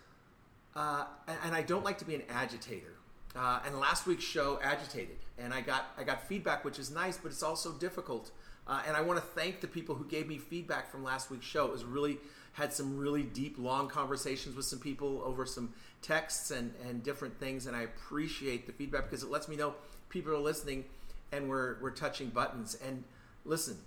uh, 0.75 1.05
and 1.43 1.55
I 1.55 1.61
don't 1.61 1.83
like 1.83 1.97
to 1.99 2.05
be 2.05 2.15
an 2.15 2.23
agitator. 2.29 2.94
Uh, 3.35 3.59
and 3.65 3.79
last 3.79 4.07
week's 4.07 4.23
show 4.23 4.59
agitated, 4.63 5.17
and 5.37 5.53
I 5.53 5.61
got 5.61 5.87
I 5.97 6.03
got 6.03 6.27
feedback, 6.27 6.63
which 6.63 6.79
is 6.79 6.89
nice, 6.89 7.17
but 7.17 7.31
it's 7.31 7.43
also 7.43 7.73
difficult. 7.73 8.31
Uh, 8.67 8.81
and 8.87 8.95
I 8.95 9.01
want 9.01 9.19
to 9.19 9.25
thank 9.25 9.61
the 9.61 9.67
people 9.67 9.93
who 9.93 10.05
gave 10.05 10.27
me 10.27 10.37
feedback 10.37 10.89
from 10.89 11.03
last 11.03 11.29
week's 11.29 11.45
show. 11.45 11.65
It 11.65 11.71
was 11.71 11.83
really 11.83 12.17
had 12.53 12.73
some 12.73 12.97
really 12.97 13.23
deep, 13.23 13.57
long 13.59 13.89
conversations 13.89 14.55
with 14.55 14.65
some 14.65 14.79
people 14.79 15.21
over 15.25 15.45
some 15.45 15.73
texts 16.01 16.51
and 16.51 16.73
and 16.87 17.03
different 17.03 17.37
things, 17.39 17.67
and 17.67 17.75
I 17.75 17.81
appreciate 17.81 18.65
the 18.67 18.73
feedback 18.73 19.09
because 19.09 19.23
it 19.23 19.29
lets 19.29 19.47
me 19.47 19.55
know 19.55 19.75
people 20.09 20.31
are 20.33 20.39
listening, 20.39 20.85
and 21.31 21.49
we're 21.49 21.75
we're 21.81 21.91
touching 21.91 22.29
buttons. 22.29 22.77
And 22.85 23.03
listen, 23.43 23.77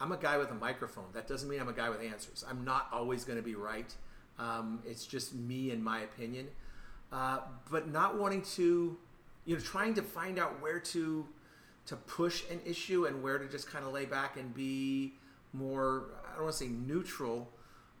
I'm 0.00 0.12
a 0.12 0.18
guy 0.18 0.36
with 0.36 0.50
a 0.50 0.54
microphone. 0.54 1.06
That 1.14 1.26
doesn't 1.26 1.48
mean 1.48 1.60
I'm 1.60 1.68
a 1.68 1.72
guy 1.72 1.88
with 1.88 2.02
answers. 2.02 2.44
I'm 2.48 2.64
not 2.64 2.88
always 2.92 3.24
going 3.24 3.38
to 3.38 3.42
be 3.42 3.54
right. 3.54 3.94
Um, 4.38 4.80
it's 4.86 5.06
just 5.06 5.34
me 5.34 5.70
and 5.70 5.82
my 5.82 6.00
opinion. 6.00 6.48
Uh, 7.12 7.40
but 7.70 7.90
not 7.90 8.18
wanting 8.18 8.42
to, 8.42 8.96
you 9.44 9.54
know, 9.54 9.60
trying 9.60 9.92
to 9.94 10.02
find 10.02 10.38
out 10.38 10.60
where 10.62 10.80
to 10.80 11.26
to 11.84 11.96
push 11.96 12.44
an 12.50 12.60
issue 12.64 13.06
and 13.06 13.22
where 13.22 13.38
to 13.38 13.46
just 13.48 13.68
kind 13.68 13.84
of 13.84 13.92
lay 13.92 14.04
back 14.04 14.36
and 14.36 14.54
be 14.54 15.12
more 15.52 16.04
I 16.32 16.36
don't 16.36 16.44
want 16.44 16.56
to 16.56 16.64
say 16.64 16.70
neutral 16.70 17.48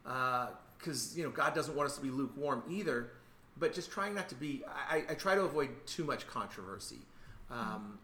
because 0.02 1.16
you 1.16 1.24
know 1.24 1.30
God 1.30 1.54
doesn't 1.54 1.76
want 1.76 1.88
us 1.88 1.96
to 1.96 2.02
be 2.02 2.10
lukewarm 2.10 2.62
either, 2.68 3.10
but 3.58 3.74
just 3.74 3.90
trying 3.90 4.14
not 4.14 4.28
to 4.30 4.34
be. 4.34 4.62
I, 4.66 5.04
I 5.10 5.14
try 5.14 5.34
to 5.34 5.42
avoid 5.42 5.70
too 5.86 6.04
much 6.04 6.26
controversy, 6.26 7.00
um, 7.50 7.98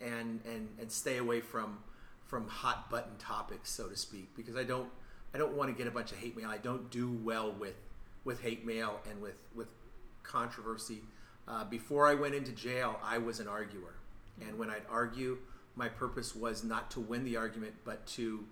and 0.00 0.40
and 0.44 0.68
and 0.78 0.90
stay 0.90 1.16
away 1.18 1.40
from 1.40 1.78
from 2.26 2.48
hot 2.48 2.90
button 2.90 3.16
topics, 3.18 3.70
so 3.70 3.88
to 3.88 3.96
speak, 3.96 4.28
because 4.36 4.56
I 4.56 4.64
don't 4.64 4.88
I 5.34 5.38
don't 5.38 5.56
want 5.56 5.70
to 5.70 5.76
get 5.76 5.86
a 5.86 5.90
bunch 5.94 6.12
of 6.12 6.18
hate 6.18 6.36
mail. 6.36 6.48
I 6.48 6.58
don't 6.58 6.90
do 6.90 7.10
well 7.24 7.52
with 7.52 7.76
with 8.24 8.42
hate 8.42 8.66
mail 8.66 9.00
and 9.10 9.20
with 9.20 9.36
with 9.54 9.68
controversy. 10.26 11.02
Uh, 11.48 11.64
before 11.64 12.06
I 12.06 12.14
went 12.14 12.34
into 12.34 12.52
jail, 12.52 12.98
I 13.02 13.18
was 13.18 13.40
an 13.40 13.48
arguer, 13.48 13.94
and 14.40 14.58
when 14.58 14.68
I'd 14.68 14.82
argue, 14.90 15.38
my 15.76 15.88
purpose 15.88 16.34
was 16.34 16.64
not 16.64 16.90
to 16.92 17.00
win 17.00 17.24
the 17.24 17.36
argument, 17.36 17.74
but 17.84 18.06
to 18.08 18.44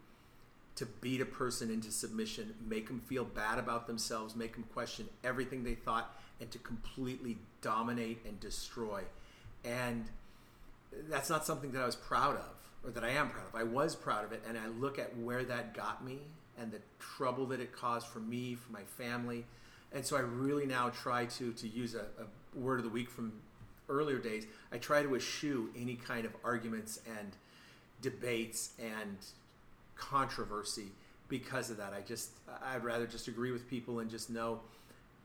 to 0.76 0.86
beat 0.86 1.20
a 1.20 1.24
person 1.24 1.70
into 1.70 1.90
submission, 1.92 2.52
make 2.66 2.88
them 2.88 3.00
feel 3.00 3.24
bad 3.24 3.58
about 3.60 3.86
themselves, 3.86 4.34
make 4.34 4.54
them 4.54 4.64
question 4.74 5.08
everything 5.22 5.62
they 5.62 5.74
thought, 5.74 6.18
and 6.40 6.50
to 6.50 6.58
completely 6.58 7.38
dominate 7.60 8.18
and 8.26 8.40
destroy. 8.40 9.02
And 9.64 10.06
that's 11.08 11.30
not 11.30 11.46
something 11.46 11.70
that 11.72 11.82
I 11.82 11.86
was 11.86 11.94
proud 11.94 12.36
of, 12.36 12.56
or 12.84 12.90
that 12.90 13.04
I 13.04 13.10
am 13.10 13.30
proud 13.30 13.46
of. 13.46 13.54
I 13.54 13.62
was 13.62 13.94
proud 13.94 14.24
of 14.24 14.32
it, 14.32 14.42
and 14.48 14.58
I 14.58 14.66
look 14.66 14.98
at 14.98 15.16
where 15.16 15.44
that 15.44 15.74
got 15.74 16.04
me 16.04 16.18
and 16.58 16.72
the 16.72 16.80
trouble 16.98 17.46
that 17.46 17.60
it 17.60 17.72
caused 17.72 18.06
for 18.08 18.20
me, 18.20 18.54
for 18.54 18.72
my 18.72 18.82
family. 18.96 19.44
And 19.94 20.04
so 20.04 20.16
I 20.16 20.20
really 20.20 20.66
now 20.66 20.90
try 20.90 21.26
to, 21.26 21.52
to 21.52 21.68
use 21.68 21.94
a, 21.94 22.06
a 22.20 22.58
word 22.58 22.80
of 22.80 22.84
the 22.84 22.90
week 22.90 23.08
from 23.08 23.32
earlier 23.88 24.18
days. 24.18 24.46
I 24.72 24.78
try 24.78 25.02
to 25.02 25.14
eschew 25.14 25.70
any 25.76 25.94
kind 25.94 26.26
of 26.26 26.32
arguments 26.44 27.00
and 27.18 27.30
debates 28.02 28.72
and 28.78 29.16
controversy 29.96 30.88
because 31.28 31.70
of 31.70 31.76
that. 31.78 31.92
I 31.92 32.00
just 32.00 32.30
I'd 32.64 32.84
rather 32.84 33.06
just 33.06 33.28
agree 33.28 33.52
with 33.52 33.68
people 33.68 34.00
and 34.00 34.10
just 34.10 34.30
know 34.30 34.60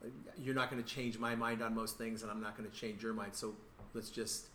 uh, 0.04 0.08
you're 0.38 0.54
not 0.54 0.70
going 0.70 0.82
to 0.82 0.88
change 0.88 1.18
my 1.18 1.34
mind 1.34 1.62
on 1.62 1.74
most 1.74 1.98
things, 1.98 2.22
and 2.22 2.30
I'm 2.30 2.40
not 2.40 2.56
going 2.56 2.68
to 2.68 2.74
change 2.76 3.02
your 3.02 3.12
mind. 3.12 3.34
So 3.34 3.54
let's 3.92 4.10
just 4.10 4.46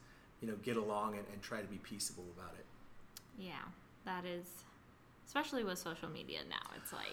you 0.42 0.48
know 0.48 0.56
get 0.64 0.78
along 0.78 1.16
and, 1.16 1.26
and 1.32 1.42
try 1.42 1.62
to 1.62 1.68
be 1.68 1.78
peaceable 1.78 2.26
about 2.38 2.54
it. 2.58 2.66
Yeah, 3.38 3.54
that 4.06 4.26
is 4.26 4.46
especially 5.26 5.64
with 5.64 5.78
social 5.78 6.10
media 6.10 6.40
now. 6.50 6.72
It's 6.78 6.94
like 6.94 7.04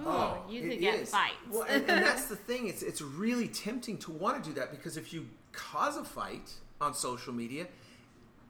ooh, 0.00 0.04
Oh, 0.08 0.42
you 0.48 0.68
could 0.68 0.80
get 0.80 1.00
is. 1.00 1.10
fights. 1.10 1.34
Well, 1.50 1.62
and, 1.68 1.88
and 1.88 2.04
that's 2.04 2.26
the 2.26 2.36
thing. 2.48 2.68
It's 2.68 2.82
it's 2.82 3.02
really 3.02 3.48
tempting 3.48 3.98
to 3.98 4.10
want 4.12 4.42
to 4.42 4.50
do 4.50 4.54
that 4.56 4.70
because 4.70 4.96
if 4.96 5.12
you 5.12 5.26
cause 5.52 5.96
a 5.96 6.04
fight 6.04 6.50
on 6.80 6.94
social 6.94 7.32
media, 7.32 7.66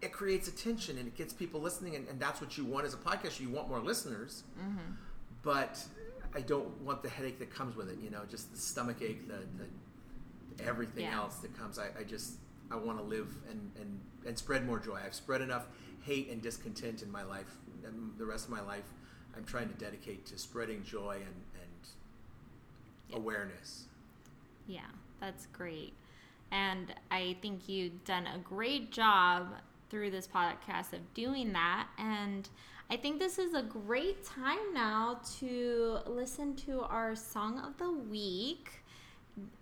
it 0.01 0.13
creates 0.13 0.49
attention 0.49 0.99
and 0.99 1.07
it 1.07 1.17
gets 1.17 1.33
people 1.33 1.61
listening, 1.61 1.97
and, 1.97 2.09
and 2.09 2.19
that's 2.21 2.41
what 2.41 2.57
you 2.59 2.65
want 2.65 2.87
as 2.87 2.95
a 2.95 2.99
podcast. 2.99 3.41
You 3.41 3.51
want 3.51 3.69
more 3.69 3.81
listeners, 3.81 4.43
Mm-hmm. 4.61 4.93
but 5.43 5.83
I 6.35 6.41
don't 6.41 6.81
want 6.81 7.03
the 7.03 7.09
headache 7.11 7.39
that 7.41 7.55
comes 7.55 7.77
with 7.77 7.89
it. 7.91 7.99
You 8.03 8.11
know, 8.11 8.23
just 8.31 8.53
the 8.53 8.59
stomach 8.59 9.03
ache, 9.03 9.29
the, 9.29 9.41
the 9.59 10.65
everything 10.65 11.05
Yeah. 11.05 11.17
else 11.17 11.37
that 11.37 11.57
comes. 11.59 11.79
I, 11.79 11.89
I 11.99 12.05
just 12.05 12.35
I 12.71 12.77
want 12.77 12.99
to 12.99 13.05
live 13.05 13.29
and, 13.51 13.71
and 13.81 14.01
and 14.27 14.39
spread 14.39 14.65
more 14.67 14.79
joy. 14.79 14.99
I've 15.05 15.15
spread 15.15 15.41
enough 15.41 15.67
hate 16.03 16.31
and 16.31 16.41
discontent 16.43 17.03
in 17.03 17.11
my 17.11 17.23
life, 17.23 17.57
and 17.85 18.13
the 18.19 18.25
rest 18.27 18.47
of 18.47 18.51
my 18.51 18.61
life. 18.63 18.85
I'm 19.37 19.45
trying 19.45 19.69
to 19.69 19.75
dedicate 19.75 20.27
to 20.27 20.39
spreading 20.39 20.83
joy 20.85 21.17
and, 21.17 21.25
and 21.55 21.89
Yeah. 23.09 23.17
awareness. 23.17 23.87
Yeah, 24.67 24.87
that's 25.21 25.47
great. 25.47 25.95
And 26.51 26.95
I 27.11 27.37
think 27.41 27.69
you've 27.69 28.05
done 28.05 28.27
a 28.27 28.39
great 28.39 28.91
job 28.93 29.49
through 29.91 30.11
this 30.11 30.27
podcast 30.29 30.93
of 30.93 31.15
doing 31.15 31.53
that. 31.53 31.89
And 31.99 32.49
I 32.91 32.97
think 32.97 33.19
this 33.19 33.39
is 33.39 33.55
a 33.55 33.63
great 33.63 34.23
time 34.25 34.75
now 34.75 35.21
to 35.39 35.99
listen 36.07 36.55
to 36.57 36.83
our 36.83 37.17
song 37.17 37.59
of 37.61 37.77
the 37.79 37.91
week. 37.91 38.83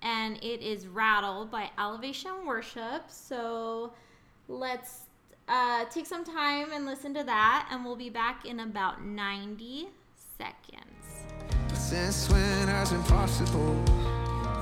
And 0.03 0.37
it 0.43 0.61
is 0.63 0.89
Rattle 0.89 1.47
by 1.47 1.71
Elevation 1.79 2.45
Worship. 2.45 3.09
So 3.09 3.93
let's 4.49 5.03
uh, 5.51 5.85
take 5.87 6.07
some 6.07 6.25
time 6.25 6.73
and 6.73 6.87
listen 6.87 7.13
to 7.15 7.25
that. 7.25 7.69
And 7.71 7.85
we'll 7.85 7.97
be 7.97 8.09
back 8.09 8.47
in 8.47 8.61
about 8.61 9.05
90 9.05 9.89
seconds. 10.39 10.87
Since 11.75 12.31
when 12.31 12.69
has 12.69 12.93
impossible 12.93 13.85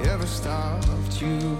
ever 0.04 0.26
stopped 0.26 1.20
you? 1.20 1.58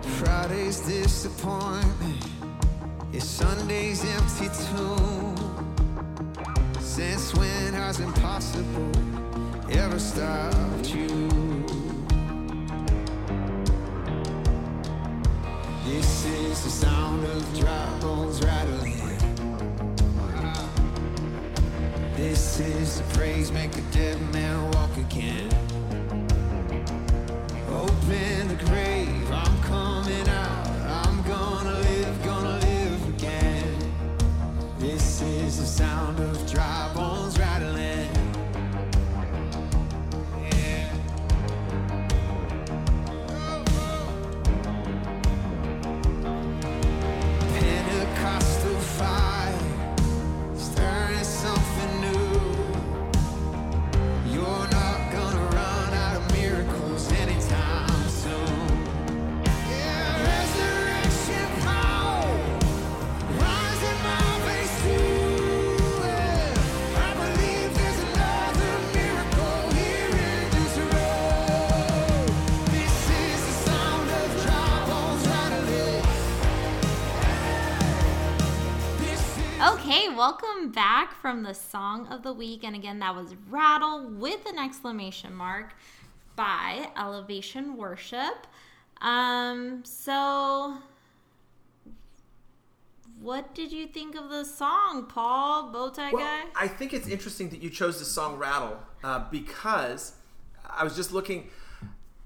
Friday's 0.00 0.80
disappointment 0.80 2.24
is 3.12 3.24
Sunday's 3.24 4.04
empty 4.04 4.48
tomb. 4.70 5.34
Since 6.80 7.34
when 7.34 7.74
has 7.74 8.00
impossible 8.00 8.92
ever 9.70 9.98
stopped 9.98 10.94
you? 10.94 11.47
This 15.98 16.26
is 16.26 16.62
the 16.62 16.70
sound 16.70 17.24
of 17.24 17.58
dry 17.58 17.98
bones 18.00 18.40
rattling. 18.44 19.18
This 22.14 22.60
is 22.60 23.00
the 23.00 23.14
praise, 23.14 23.50
make 23.50 23.76
a 23.76 23.80
dead 23.90 24.20
man 24.32 24.70
walk 24.70 24.96
again. 24.96 25.48
Open 27.68 28.46
the 28.46 28.64
grave, 28.66 29.28
I'm 29.32 29.60
coming 29.62 30.28
out. 30.28 30.68
I'm 30.86 31.20
gonna 31.24 31.72
live, 31.72 32.24
gonna 32.24 32.58
live 32.60 33.08
again. 33.08 33.92
This 34.78 35.20
is 35.20 35.58
the 35.58 35.66
sound 35.66 36.20
of 36.20 36.47
from 81.28 81.42
the 81.42 81.52
song 81.52 82.06
of 82.06 82.22
the 82.22 82.32
week. 82.32 82.64
And 82.64 82.74
again, 82.74 83.00
that 83.00 83.14
was 83.14 83.34
Rattle 83.50 84.08
with 84.08 84.46
an 84.46 84.58
exclamation 84.58 85.34
mark 85.34 85.74
by 86.36 86.88
Elevation 86.96 87.76
Worship. 87.76 88.46
Um, 89.02 89.82
so 89.84 90.78
what 93.20 93.54
did 93.54 93.72
you 93.72 93.86
think 93.86 94.14
of 94.14 94.30
the 94.30 94.42
song, 94.46 95.04
Paul? 95.04 95.70
Bowtie 95.70 96.10
Well, 96.14 96.24
guy? 96.24 96.44
I 96.56 96.66
think 96.66 96.94
it's 96.94 97.06
interesting 97.06 97.50
that 97.50 97.62
you 97.62 97.68
chose 97.68 97.98
the 97.98 98.06
song 98.06 98.38
"Rattle" 98.38 98.78
uh, 99.04 99.26
because 99.30 100.14
I 100.64 100.82
was 100.82 100.96
just 100.96 101.12
looking 101.12 101.50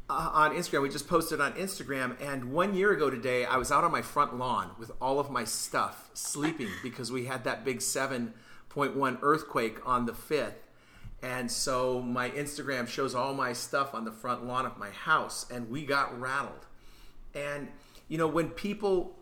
uh, 0.09 0.31
on 0.33 0.55
Instagram. 0.55 0.83
We 0.83 0.91
just 0.91 1.09
posted 1.09 1.41
on 1.41 1.55
Instagram, 1.55 2.15
and 2.23 2.53
one 2.53 2.73
year 2.73 2.93
ago 2.93 3.11
today, 3.11 3.47
I 3.47 3.57
was 3.57 3.73
out 3.73 3.83
on 3.83 3.91
my 3.91 4.03
front 4.03 4.39
lawn 4.39 4.71
with 4.79 4.93
all 5.01 5.19
of 5.19 5.29
my 5.29 5.43
stuff, 5.43 6.09
sleeping 6.15 6.69
because 6.85 7.11
we 7.11 7.25
had 7.25 7.43
that 7.43 7.65
big 7.65 7.83
seven 7.83 8.35
point 8.73 8.97
one 8.97 9.19
earthquake 9.23 9.79
on 9.87 10.07
the 10.07 10.15
fifth. 10.15 10.69
And 11.23 11.51
so 11.51 12.01
my 12.01 12.31
Instagram 12.31 12.89
shows 12.89 13.15
all 13.15 13.33
my 13.33 13.53
stuff 13.53 13.95
on 13.95 14.05
the 14.05 14.11
front 14.11 14.45
lawn 14.45 14.67
of 14.67 14.77
my 14.77 14.91
house, 14.91 15.47
and 15.51 15.71
we 15.71 15.87
got 15.87 16.21
rattled. 16.21 16.67
And 17.35 17.69
you 18.09 18.19
know, 18.19 18.27
when 18.27 18.49
people 18.51 19.17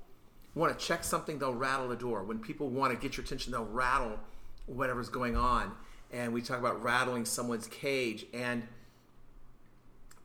want 0.54 0.76
to 0.76 0.84
check 0.84 1.04
something, 1.04 1.38
they'll 1.38 1.54
rattle 1.54 1.88
the 1.88 1.96
door. 1.96 2.24
When 2.24 2.38
people 2.38 2.68
want 2.68 2.92
to 2.92 2.98
get 2.98 3.16
your 3.16 3.24
attention, 3.24 3.52
they'll 3.52 3.64
rattle 3.64 4.18
whatever's 4.66 5.08
going 5.08 5.36
on. 5.36 5.72
And 6.12 6.32
we 6.32 6.42
talk 6.42 6.58
about 6.58 6.82
rattling 6.82 7.24
someone's 7.24 7.66
cage. 7.66 8.26
And 8.32 8.66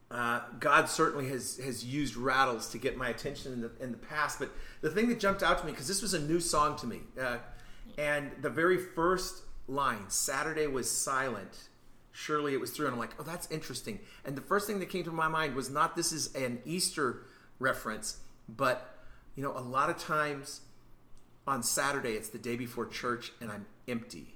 uh, 0.10 0.41
God 0.60 0.88
certainly 0.88 1.27
has 1.29 1.58
has 1.58 1.84
used 1.84 2.15
rattles 2.15 2.70
to 2.70 2.77
get 2.77 2.98
my 2.98 3.10
attention 3.10 3.53
in 3.53 3.62
the 3.62 3.72
in 3.79 3.91
the 3.91 3.98
past. 3.98 4.39
But 4.39 4.50
the 4.82 4.89
thing 4.89 5.10
that 5.10 5.20
jumped 5.20 5.44
out 5.44 5.60
to 5.60 5.65
me 5.65 5.72
because 5.72 5.88
this 5.88 6.01
was 6.01 6.13
a 6.13 6.20
new 6.20 6.39
song 6.39 6.77
to 6.77 6.88
me, 6.88 7.01
uh, 7.20 7.38
and 7.98 8.32
the 8.42 8.50
very 8.50 8.78
first 8.78 9.44
line, 9.68 10.10
"Saturday 10.10 10.68
was 10.68 10.90
silent." 10.90 11.70
Surely 12.12 12.54
it 12.54 12.62
was 12.62 12.72
through, 12.72 12.86
and 12.86 12.94
I'm 12.94 13.00
like, 13.00 13.14
oh, 13.20 13.24
that's 13.24 13.52
interesting. 13.52 14.00
And 14.24 14.38
the 14.38 14.42
first 14.42 14.68
thing 14.68 14.80
that 14.80 14.86
came 14.86 15.04
to 15.04 15.12
my 15.12 15.28
mind 15.28 15.54
was 15.54 15.70
not 15.70 15.98
this 15.98 16.14
is 16.14 16.34
an 16.34 16.62
Easter 16.64 17.24
reference, 17.60 18.20
But 18.48 18.98
you 19.36 19.44
know, 19.44 19.52
a 19.52 19.60
lot 19.60 19.90
of 19.90 19.98
times 19.98 20.62
on 21.46 21.62
Saturday 21.62 22.14
it's 22.14 22.30
the 22.30 22.38
day 22.38 22.56
before 22.56 22.86
church 22.86 23.34
and 23.42 23.52
I'm 23.52 23.66
empty, 23.88 24.36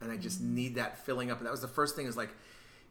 and 0.00 0.10
I 0.10 0.16
just 0.16 0.42
mm-hmm. 0.42 0.54
need 0.54 0.74
that 0.76 1.04
filling 1.04 1.30
up. 1.30 1.38
And 1.38 1.46
that 1.46 1.50
was 1.50 1.60
the 1.60 1.68
first 1.68 1.94
thing 1.94 2.06
is 2.06 2.16
like, 2.16 2.30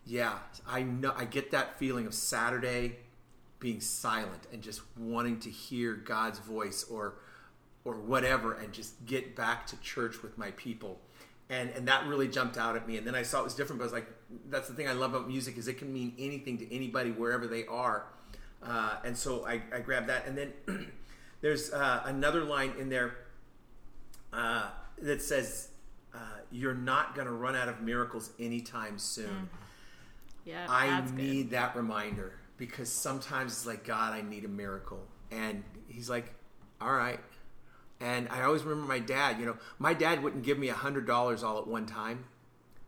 yeah, 0.06 0.38
I 0.68 0.84
know 0.84 1.14
I 1.16 1.26
get 1.26 1.52
that 1.52 1.80
feeling 1.80 2.06
of 2.06 2.14
Saturday 2.14 2.98
being 3.60 3.80
silent 3.80 4.46
and 4.52 4.62
just 4.62 4.82
wanting 4.98 5.40
to 5.40 5.50
hear 5.50 5.94
God's 5.94 6.40
voice 6.40 6.84
or 6.84 7.16
or 7.86 7.96
whatever 7.96 8.54
and 8.54 8.72
just 8.74 9.06
get 9.06 9.36
back 9.36 9.68
to 9.68 9.78
church 9.82 10.22
with 10.22 10.38
my 10.38 10.52
people. 10.52 11.00
And 11.50 11.70
and 11.72 11.88
that 11.88 12.08
really 12.08 12.28
jumped 12.28 12.58
out 12.58 12.76
at 12.76 12.88
me. 12.88 12.98
And 12.98 13.06
then 13.06 13.16
I 13.16 13.24
saw 13.24 13.42
it 13.42 13.44
was 13.44 13.54
different, 13.54 13.80
but 13.80 13.84
I 13.84 13.88
was 13.88 13.94
like, 13.94 14.08
that's 14.50 14.68
the 14.68 14.74
thing 14.74 14.88
I 14.88 14.94
love 14.94 15.14
about 15.14 15.28
music 15.28 15.58
is 15.58 15.68
it 15.68 15.78
can 15.78 15.92
mean 15.94 16.14
anything 16.18 16.58
to 16.60 16.74
anybody 16.76 17.12
wherever 17.12 17.48
they 17.48 17.66
are. 17.68 18.06
Uh, 18.62 18.96
and 19.04 19.18
so 19.18 19.46
I, 19.46 19.62
I 19.74 19.80
grabbed 19.80 20.08
that. 20.08 20.26
And 20.26 20.38
then 20.38 20.54
there's 21.42 21.72
uh, 21.74 22.04
another 22.06 22.44
line 22.44 22.74
in 22.80 22.90
there 22.90 23.18
uh, 24.32 24.70
that 25.00 25.22
says, 25.22 25.70
uh, 26.14 26.18
"You're 26.52 26.74
not 26.74 27.14
going 27.14 27.28
to 27.28 27.34
run 27.34 27.56
out 27.56 27.68
of 27.68 27.82
miracles 27.82 28.32
anytime 28.40 28.98
soon." 28.98 29.50
Yeah, 30.46 30.66
I 30.70 30.88
that's 30.88 31.12
good. 31.12 31.20
need 31.20 31.52
that 31.52 31.76
reminder 31.76 32.34
because 32.58 32.90
sometimes 32.90 33.52
it's 33.54 33.66
like, 33.66 33.84
God, 33.84 34.14
I 34.14 34.22
need 34.22 34.46
a 34.46 34.50
miracle. 34.50 35.06
And 35.32 35.64
he's 35.88 36.10
like, 36.10 36.34
all 36.80 36.94
right. 36.94 37.20
And 38.04 38.28
I 38.30 38.44
always 38.44 38.64
remember 38.64 38.86
my 38.86 39.00
dad, 39.00 39.40
you 39.40 39.46
know, 39.46 39.56
my 39.80 39.94
dad 39.94 40.22
wouldn't 40.22 40.44
give 40.44 40.60
me 40.60 40.68
a 40.68 40.74
hundred 40.74 41.08
dollars 41.08 41.42
all 41.42 41.58
at 41.58 41.68
one 41.68 41.86
time. 41.86 42.26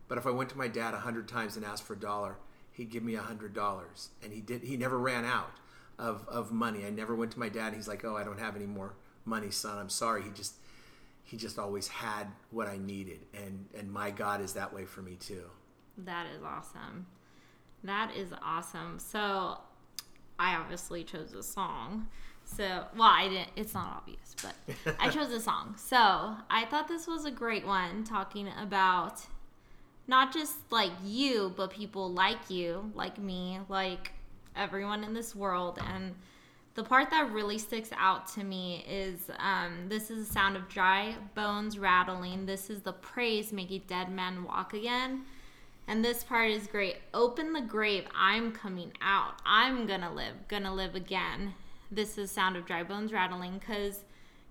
But 0.08 0.18
if 0.18 0.26
I 0.26 0.30
went 0.30 0.50
to 0.50 0.58
my 0.58 0.68
dad 0.68 0.92
a 0.92 0.98
hundred 0.98 1.26
times 1.26 1.56
and 1.56 1.64
asked 1.64 1.84
for 1.84 1.94
a 1.94 1.98
dollar, 1.98 2.36
he'd 2.70 2.90
give 2.90 3.02
me 3.02 3.14
a 3.14 3.22
hundred 3.22 3.54
dollars. 3.54 4.10
And 4.22 4.30
he 4.30 4.42
did, 4.42 4.62
he 4.62 4.76
never 4.76 4.98
ran 4.98 5.24
out 5.24 5.56
of, 5.98 6.28
of 6.28 6.52
money. 6.52 6.84
I 6.84 6.90
never 6.90 7.14
went 7.14 7.32
to 7.32 7.38
my 7.38 7.48
dad. 7.48 7.72
He's 7.72 7.88
like, 7.88 8.04
oh, 8.04 8.14
I 8.14 8.24
don't 8.24 8.38
have 8.38 8.56
any 8.56 8.66
more 8.66 8.94
money, 9.24 9.50
son. 9.50 9.78
I'm 9.78 9.88
sorry. 9.88 10.22
He 10.22 10.28
just, 10.30 10.56
he 11.24 11.38
just 11.38 11.58
always 11.58 11.88
had 11.88 12.26
what 12.50 12.68
I 12.68 12.76
needed. 12.76 13.20
And, 13.32 13.66
and 13.76 13.90
my 13.90 14.10
God 14.10 14.42
is 14.42 14.52
that 14.52 14.74
way 14.74 14.84
for 14.84 15.00
me 15.00 15.16
too. 15.16 15.44
That 15.96 16.26
is 16.36 16.42
awesome. 16.44 17.06
That 17.82 18.14
is 18.14 18.32
awesome. 18.42 18.98
So, 18.98 19.60
I 20.38 20.56
obviously 20.56 21.04
chose 21.04 21.32
a 21.32 21.42
song. 21.42 22.08
So, 22.46 22.84
well, 22.96 23.08
I 23.08 23.28
didn't. 23.28 23.50
It's 23.56 23.74
not 23.74 23.96
obvious, 23.96 24.34
but 24.42 24.96
I 25.00 25.10
chose 25.10 25.30
a 25.32 25.40
song. 25.40 25.74
So, 25.78 26.36
I 26.48 26.64
thought 26.70 26.88
this 26.88 27.06
was 27.06 27.24
a 27.24 27.30
great 27.30 27.66
one 27.66 28.04
talking 28.04 28.48
about 28.60 29.20
not 30.08 30.32
just 30.32 30.56
like 30.70 30.92
you, 31.04 31.52
but 31.56 31.70
people 31.70 32.10
like 32.12 32.48
you, 32.48 32.92
like 32.94 33.18
me, 33.18 33.58
like 33.68 34.12
everyone 34.54 35.04
in 35.04 35.12
this 35.12 35.34
world. 35.34 35.78
And 35.84 36.14
the 36.74 36.84
part 36.84 37.10
that 37.10 37.32
really 37.32 37.58
sticks 37.58 37.90
out 37.98 38.28
to 38.34 38.44
me 38.44 38.84
is 38.88 39.30
um, 39.38 39.88
this 39.88 40.10
is 40.10 40.28
the 40.28 40.32
sound 40.32 40.56
of 40.56 40.68
dry 40.68 41.16
bones 41.34 41.78
rattling. 41.78 42.46
This 42.46 42.70
is 42.70 42.82
the 42.82 42.92
praise 42.92 43.52
making 43.52 43.82
dead 43.88 44.10
men 44.10 44.44
walk 44.44 44.74
again. 44.74 45.24
And 45.88 46.04
this 46.04 46.24
part 46.24 46.50
is 46.50 46.66
great. 46.66 46.96
Open 47.14 47.52
the 47.52 47.60
grave. 47.60 48.04
I'm 48.14 48.52
coming 48.52 48.92
out. 49.00 49.34
I'm 49.44 49.86
gonna 49.86 50.12
live. 50.12 50.34
Gonna 50.48 50.74
live 50.74 50.94
again. 50.94 51.54
This 51.90 52.18
is 52.18 52.30
sound 52.30 52.56
of 52.56 52.66
dry 52.66 52.82
bones 52.82 53.12
rattling 53.12 53.58
because, 53.58 54.04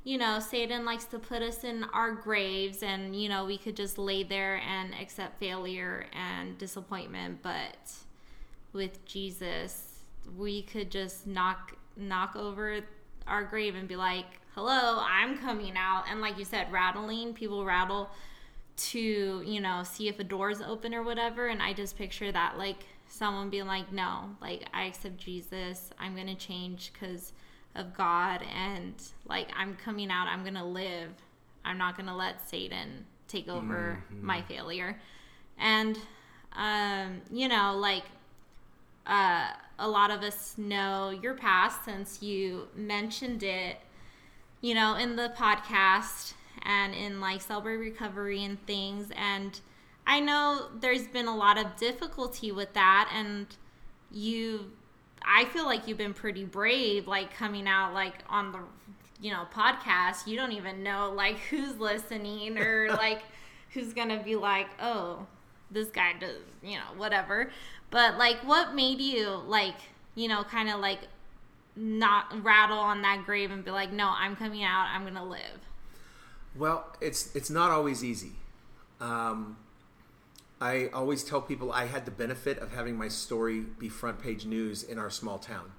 you 0.03 0.17
know, 0.17 0.39
Satan 0.39 0.85
likes 0.85 1.05
to 1.05 1.19
put 1.19 1.41
us 1.41 1.63
in 1.63 1.83
our 1.85 2.11
graves 2.11 2.81
and, 2.83 3.15
you 3.15 3.27
know, 3.27 3.45
we 3.45 3.57
could 3.57 3.75
just 3.75 3.97
lay 3.97 4.23
there 4.23 4.57
and 4.57 4.93
accept 4.93 5.39
failure 5.39 6.05
and 6.13 6.57
disappointment. 6.57 7.41
But 7.41 7.91
with 8.73 9.03
Jesus, 9.05 9.99
we 10.37 10.61
could 10.61 10.89
just 10.91 11.27
knock 11.27 11.77
knock 11.97 12.35
over 12.35 12.81
our 13.25 13.43
grave 13.43 13.75
and 13.75 13.87
be 13.87 13.95
like, 13.95 14.25
"Hello, 14.53 14.99
I'm 15.01 15.37
coming 15.37 15.75
out." 15.77 16.05
And 16.09 16.21
like 16.21 16.37
you 16.37 16.45
said, 16.45 16.71
rattling, 16.71 17.33
people 17.33 17.63
rattle 17.65 18.09
to, 18.77 19.41
you 19.45 19.61
know, 19.61 19.83
see 19.83 20.07
if 20.09 20.19
a 20.19 20.23
door's 20.23 20.61
open 20.61 20.93
or 20.93 21.03
whatever, 21.03 21.47
and 21.47 21.61
I 21.61 21.73
just 21.73 21.97
picture 21.97 22.31
that 22.31 22.57
like 22.57 22.85
someone 23.15 23.49
being 23.49 23.67
like, 23.67 23.91
"No, 23.91 24.35
like 24.41 24.67
I 24.73 24.83
accept 24.85 25.17
Jesus. 25.17 25.89
I'm 25.99 26.15
going 26.15 26.27
to 26.27 26.35
change 26.35 26.91
cuz 26.93 27.33
of 27.75 27.93
God 27.95 28.41
and 28.53 28.93
like 29.25 29.49
I'm 29.55 29.75
coming 29.75 30.09
out. 30.11 30.27
I'm 30.27 30.41
going 30.41 30.55
to 30.55 30.63
live. 30.63 31.11
I'm 31.63 31.77
not 31.77 31.97
going 31.97 32.07
to 32.07 32.15
let 32.15 32.47
Satan 32.47 33.05
take 33.27 33.47
over 33.47 34.03
my 34.21 34.41
failure." 34.41 34.99
And 35.57 35.97
um, 36.53 37.21
you 37.31 37.47
know, 37.47 37.75
like 37.77 38.03
uh, 39.05 39.47
a 39.77 39.87
lot 39.87 40.11
of 40.11 40.21
us 40.23 40.57
know 40.57 41.09
your 41.09 41.33
past 41.33 41.85
since 41.85 42.21
you 42.21 42.67
mentioned 42.75 43.43
it, 43.43 43.77
you 44.61 44.73
know, 44.73 44.95
in 44.95 45.15
the 45.15 45.33
podcast 45.37 46.33
and 46.63 46.93
in 46.93 47.21
like 47.21 47.41
celebrate 47.41 47.77
recovery 47.77 48.43
and 48.43 48.63
things. 48.65 49.11
And 49.15 49.59
I 50.07 50.19
know 50.19 50.67
there's 50.79 51.07
been 51.07 51.27
a 51.27 51.35
lot 51.35 51.57
of 51.57 51.75
difficulty 51.77 52.51
with 52.51 52.73
that. 52.73 53.11
And 53.13 53.47
you, 54.11 54.71
I 55.23 55.45
feel 55.45 55.65
like 55.65 55.87
you've 55.87 55.97
been 55.97 56.13
pretty 56.13 56.45
brave, 56.45 57.07
like 57.07 57.33
coming 57.33 57.67
out 57.67 57.93
like 57.93 58.15
on 58.29 58.51
the, 58.51 58.59
you 59.19 59.31
know, 59.31 59.45
podcast. 59.53 60.27
You 60.27 60.37
don't 60.37 60.51
even 60.51 60.83
know 60.83 61.11
like 61.15 61.37
who's 61.49 61.77
listening 61.77 62.57
or 62.57 62.89
like 62.91 63.21
who's 63.71 63.93
going 63.93 64.09
to 64.09 64.17
be 64.23 64.35
like, 64.35 64.67
oh, 64.79 65.25
this 65.71 65.87
guy 65.89 66.13
does, 66.19 66.37
you 66.63 66.75
know, 66.75 66.85
whatever. 66.97 67.51
But 67.89 68.17
like, 68.17 68.37
what 68.45 68.75
made 68.75 68.99
you 68.99 69.41
like, 69.47 69.75
you 70.15 70.27
know, 70.27 70.43
kind 70.43 70.69
of 70.69 70.79
like 70.79 70.99
not 71.75 72.43
rattle 72.43 72.77
on 72.77 73.01
that 73.01 73.23
grave 73.25 73.51
and 73.51 73.63
be 73.63 73.71
like, 73.71 73.91
no, 73.91 74.13
I'm 74.15 74.35
coming 74.35 74.63
out. 74.63 74.87
I'm 74.93 75.03
gonna 75.03 75.25
live. 75.25 75.59
Well, 76.55 76.95
it's 77.01 77.35
it's 77.35 77.49
not 77.49 77.71
always 77.71 78.03
easy. 78.03 78.33
Um, 79.01 79.57
I 80.61 80.87
always 80.93 81.23
tell 81.23 81.41
people 81.41 81.71
I 81.71 81.85
had 81.85 82.05
the 82.05 82.11
benefit 82.11 82.57
of 82.59 82.71
having 82.71 82.95
my 82.95 83.09
story 83.09 83.59
be 83.59 83.89
front 83.89 84.21
page 84.21 84.45
news 84.45 84.83
in 84.83 84.97
our 84.97 85.09
small 85.09 85.37
town, 85.37 85.71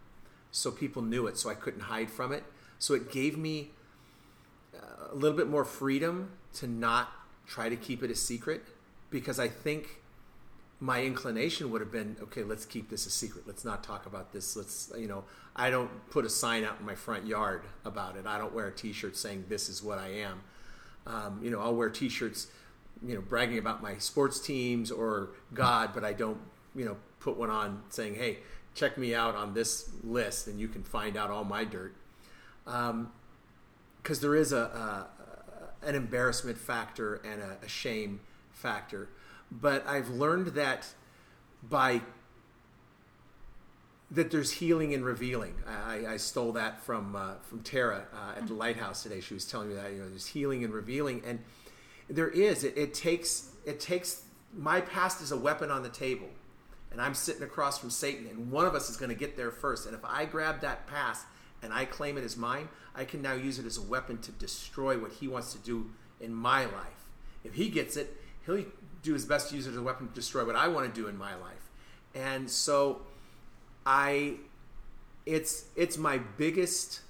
so 0.51 0.71
people 0.71 1.03
knew 1.03 1.27
it, 1.27 1.39
so 1.39 1.49
I 1.49 1.55
couldn't 1.55 1.81
hide 1.81 2.11
from 2.11 2.33
it. 2.33 2.45
So 2.79 2.95
it 2.95 3.11
gave 3.11 3.39
me 3.39 3.71
uh, 4.75 5.13
a 5.13 5.15
little 5.15 5.37
bit 5.37 5.49
more 5.49 5.65
freedom 5.65 6.31
to 6.55 6.67
not 6.67 7.11
try 7.47 7.69
to 7.69 7.77
keep 7.77 8.03
it 8.03 8.11
a 8.11 8.15
secret, 8.15 8.65
because 9.11 9.39
I 9.39 9.49
think 9.49 10.01
my 10.79 11.03
inclination 11.03 11.71
would 11.71 11.81
have 11.81 11.91
been 11.91 12.17
okay 12.23 12.43
let's 12.43 12.67
keep 12.67 12.91
this 12.91 13.07
a 13.07 13.11
secret. 13.11 13.45
Let's 13.47 13.65
not 13.65 13.83
talk 13.83 14.05
about 14.07 14.33
this. 14.33 14.57
Let's 14.57 14.93
you 14.97 15.09
know 15.09 15.25
i 15.59 15.71
don't 15.71 15.91
put 16.11 16.27
a 16.27 16.29
sign 16.29 16.65
out 16.65 16.79
in 16.79 16.85
my 16.85 16.95
front 16.95 17.27
yard 17.27 17.63
about 17.85 18.17
it. 18.17 18.27
I 18.27 18.37
don't 18.37 18.55
wear 18.55 18.67
a 18.67 18.73
t-shirt 18.73 19.17
saying 19.17 19.47
this 19.49 19.69
is 19.71 19.83
what 19.83 19.99
i 19.99 20.09
am. 20.09 20.43
Um, 21.07 21.41
you 21.43 21.51
know 21.51 21.61
i'll 21.61 21.75
wear 21.75 21.89
t-shirts 21.89 22.49
you 23.05 23.15
know 23.15 23.21
bragging 23.21 23.59
about 23.59 23.83
my 23.83 23.97
sports 23.99 24.41
teams 24.41 24.91
or 24.91 25.31
god 25.55 25.91
but 25.93 26.05
i 26.05 26.13
don't 26.13 26.39
you 26.75 26.85
know 26.85 26.97
put 27.21 27.37
one 27.37 27.51
on 27.51 27.83
saying 27.89 28.15
hey 28.15 28.39
check 28.75 28.97
me 28.97 29.15
out 29.15 29.35
on 29.35 29.55
this 29.55 29.91
list 30.05 30.47
and 30.47 30.61
you 30.61 30.69
can 30.69 30.83
find 30.83 31.17
out 31.17 31.31
all 31.31 31.45
my 31.45 31.65
dirt 31.65 31.95
because 32.65 34.21
there 34.21 34.35
is 34.35 34.53
a, 34.53 34.59
a 34.59 35.07
an 35.87 35.95
embarrassment 35.95 36.59
factor 36.59 37.17
and 37.17 37.41
a, 37.41 37.59
a 37.65 37.69
shame 37.69 38.21
factor 38.53 39.09
but 39.51 39.87
I've 39.87 40.09
learned 40.09 40.49
that 40.49 40.87
by 41.63 42.03
that 44.11 44.31
there's 44.31 44.53
healing 44.53 44.95
and 44.95 45.05
revealing. 45.05 45.55
I, 45.67 46.07
I 46.07 46.17
stole 46.17 46.53
that 46.53 46.83
from 46.85 47.17
uh, 47.17 47.35
from 47.43 47.63
Tara 47.63 48.05
uh, 48.13 48.39
at 48.39 48.47
the 48.47 48.55
lighthouse 48.55 49.03
today. 49.03 49.21
She 49.21 49.35
was 49.35 49.45
telling 49.45 49.69
me 49.69 49.75
that 49.75 49.93
you 49.93 49.99
know 49.99 50.09
there's 50.09 50.27
healing 50.27 50.65
and 50.65 50.73
revealing, 50.73 51.23
and 51.27 51.41
there 52.09 52.29
is. 52.29 52.65
It, 52.65 52.77
it 52.77 52.95
takes 52.95 53.51
it 53.65 53.81
takes 53.81 54.23
my 54.57 54.81
past 54.81 55.21
is 55.21 55.33
a 55.33 55.37
weapon 55.37 55.71
on 55.71 55.83
the 55.83 55.89
table, 55.89 56.29
and 56.91 57.01
I'm 57.01 57.15
sitting 57.15 57.43
across 57.43 57.79
from 57.79 57.91
Satan, 57.91 58.27
and 58.27 58.51
one 58.51 58.67
of 58.67 58.75
us 58.75 58.89
is 58.89 58.97
going 58.97 59.11
to 59.11 59.17
get 59.17 59.37
there 59.37 59.51
first. 59.51 59.87
And 59.87 59.95
if 59.95 60.05
I 60.05 60.25
grab 60.25 60.61
that 60.61 60.87
past 60.87 61.27
and 61.63 61.73
I 61.73 61.85
claim 61.85 62.17
it 62.17 62.25
as 62.25 62.37
mine, 62.37 62.69
I 62.95 63.05
can 63.05 63.23
now 63.23 63.35
use 63.35 63.59
it 63.59 63.67
as 63.67 63.77
a 63.77 63.83
weapon 63.83 64.19
to 64.19 64.33
destroy 64.33 64.99
what 64.99 65.13
he 65.13 65.29
wants 65.29 65.53
to 65.53 65.59
do 65.59 65.91
in 66.21 66.33
my 66.35 66.65
life. 66.65 67.11
If 67.45 67.55
he 67.55 67.69
gets 67.69 67.97
it, 67.97 68.17
he'll 68.45 68.65
do 69.03 69.13
his 69.13 69.25
best 69.25 69.51
to 69.51 69.57
use 69.57 69.67
it 69.67 69.71
as 69.71 69.77
a 69.77 69.83
weapon 69.83 70.09
to 70.09 70.15
destroy 70.15 70.45
what 70.45 70.57
I 70.57 70.69
want 70.69 70.93
to 70.93 71.01
do 71.01 71.09
in 71.09 71.17
my 71.17 71.35
life. 71.35 71.71
And 72.15 72.51
so 72.51 73.03
I 73.85 74.37
it's 75.27 75.65
it's 75.75 75.99
my 75.99 76.19
biggest 76.39 77.01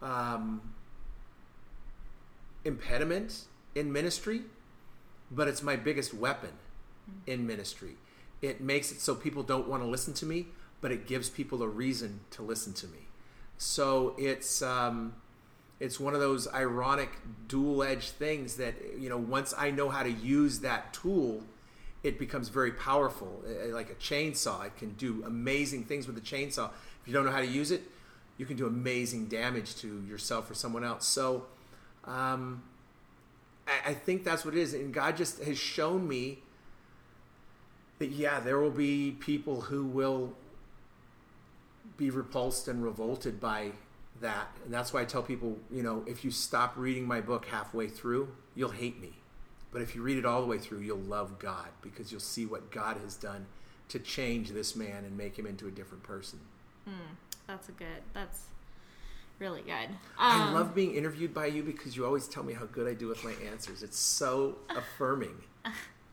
um, 0.00 0.74
impediment 2.64 3.44
in 3.74 3.92
ministry, 3.92 4.42
but 5.30 5.48
it's 5.48 5.62
my 5.62 5.76
biggest 5.76 6.14
weapon 6.14 6.52
in 7.26 7.46
ministry. 7.46 7.96
It 8.42 8.60
makes 8.60 8.92
it 8.92 9.00
so 9.00 9.14
people 9.14 9.42
don't 9.42 9.68
want 9.68 9.82
to 9.82 9.88
listen 9.88 10.14
to 10.14 10.26
me, 10.26 10.46
but 10.80 10.92
it 10.92 11.06
gives 11.06 11.30
people 11.30 11.62
a 11.62 11.68
reason 11.68 12.20
to 12.32 12.42
listen 12.42 12.72
to 12.74 12.86
me. 12.86 13.08
So 13.56 14.14
it's 14.18 14.62
um, 14.62 15.14
it's 15.80 15.98
one 15.98 16.14
of 16.14 16.20
those 16.20 16.46
ironic 16.52 17.10
dual-edged 17.48 18.10
things 18.10 18.56
that 18.56 18.74
you 18.98 19.08
know 19.08 19.18
once 19.18 19.54
I 19.56 19.70
know 19.70 19.88
how 19.88 20.02
to 20.02 20.10
use 20.10 20.60
that 20.60 20.92
tool, 20.92 21.42
it 22.02 22.18
becomes 22.18 22.48
very 22.48 22.72
powerful. 22.72 23.42
Like 23.68 23.90
a 23.90 23.94
chainsaw, 23.94 24.66
it 24.66 24.76
can 24.76 24.92
do 24.94 25.22
amazing 25.26 25.84
things 25.84 26.06
with 26.06 26.16
a 26.18 26.20
chainsaw. 26.20 26.70
If 27.00 27.08
you 27.08 27.12
don't 27.14 27.24
know 27.24 27.32
how 27.32 27.40
to 27.40 27.46
use 27.46 27.70
it, 27.70 27.82
you 28.36 28.46
can 28.46 28.56
do 28.56 28.66
amazing 28.66 29.26
damage 29.26 29.76
to 29.76 30.02
yourself 30.02 30.50
or 30.50 30.54
someone 30.54 30.84
else. 30.84 31.06
So, 31.06 31.46
um, 32.04 32.62
I, 33.66 33.90
I 33.90 33.94
think 33.94 34.24
that's 34.24 34.44
what 34.44 34.54
it 34.54 34.60
is, 34.60 34.74
and 34.74 34.92
God 34.92 35.16
just 35.16 35.42
has 35.42 35.58
shown 35.58 36.06
me 36.06 36.38
that 37.98 38.10
yeah, 38.10 38.40
there 38.40 38.58
will 38.58 38.70
be 38.70 39.12
people 39.12 39.62
who 39.62 39.84
will 39.84 40.34
be 41.96 42.10
repulsed 42.10 42.68
and 42.68 42.82
revolted 42.82 43.40
by 43.40 43.72
that, 44.20 44.48
and 44.64 44.72
that's 44.72 44.92
why 44.92 45.02
I 45.02 45.04
tell 45.04 45.22
people, 45.22 45.58
you 45.70 45.82
know, 45.82 46.02
if 46.06 46.24
you 46.24 46.30
stop 46.30 46.74
reading 46.76 47.06
my 47.06 47.20
book 47.20 47.46
halfway 47.46 47.88
through, 47.88 48.28
you'll 48.54 48.70
hate 48.70 49.00
me, 49.00 49.12
but 49.72 49.82
if 49.82 49.94
you 49.94 50.02
read 50.02 50.18
it 50.18 50.24
all 50.24 50.40
the 50.40 50.46
way 50.46 50.58
through, 50.58 50.80
you'll 50.80 50.98
love 50.98 51.38
God 51.38 51.68
because 51.82 52.10
you'll 52.10 52.20
see 52.20 52.46
what 52.46 52.70
God 52.70 52.96
has 52.98 53.16
done 53.16 53.46
to 53.88 53.98
change 53.98 54.50
this 54.50 54.74
man 54.74 55.04
and 55.04 55.16
make 55.16 55.38
him 55.38 55.46
into 55.46 55.66
a 55.66 55.70
different 55.70 56.02
person. 56.02 56.40
Hmm. 56.84 57.14
That's 57.46 57.68
a 57.68 57.72
good. 57.72 58.02
That's 58.14 58.46
really 59.38 59.62
good. 59.62 59.88
I 60.18 60.48
Um, 60.48 60.54
love 60.54 60.74
being 60.74 60.94
interviewed 60.94 61.34
by 61.34 61.46
you 61.46 61.62
because 61.62 61.96
you 61.96 62.04
always 62.06 62.28
tell 62.28 62.42
me 62.42 62.52
how 62.52 62.66
good 62.66 62.86
I 62.88 62.94
do 62.94 63.08
with 63.08 63.24
my 63.24 63.32
answers. 63.50 63.82
It's 63.82 63.98
so 63.98 64.56
affirming. 64.70 65.36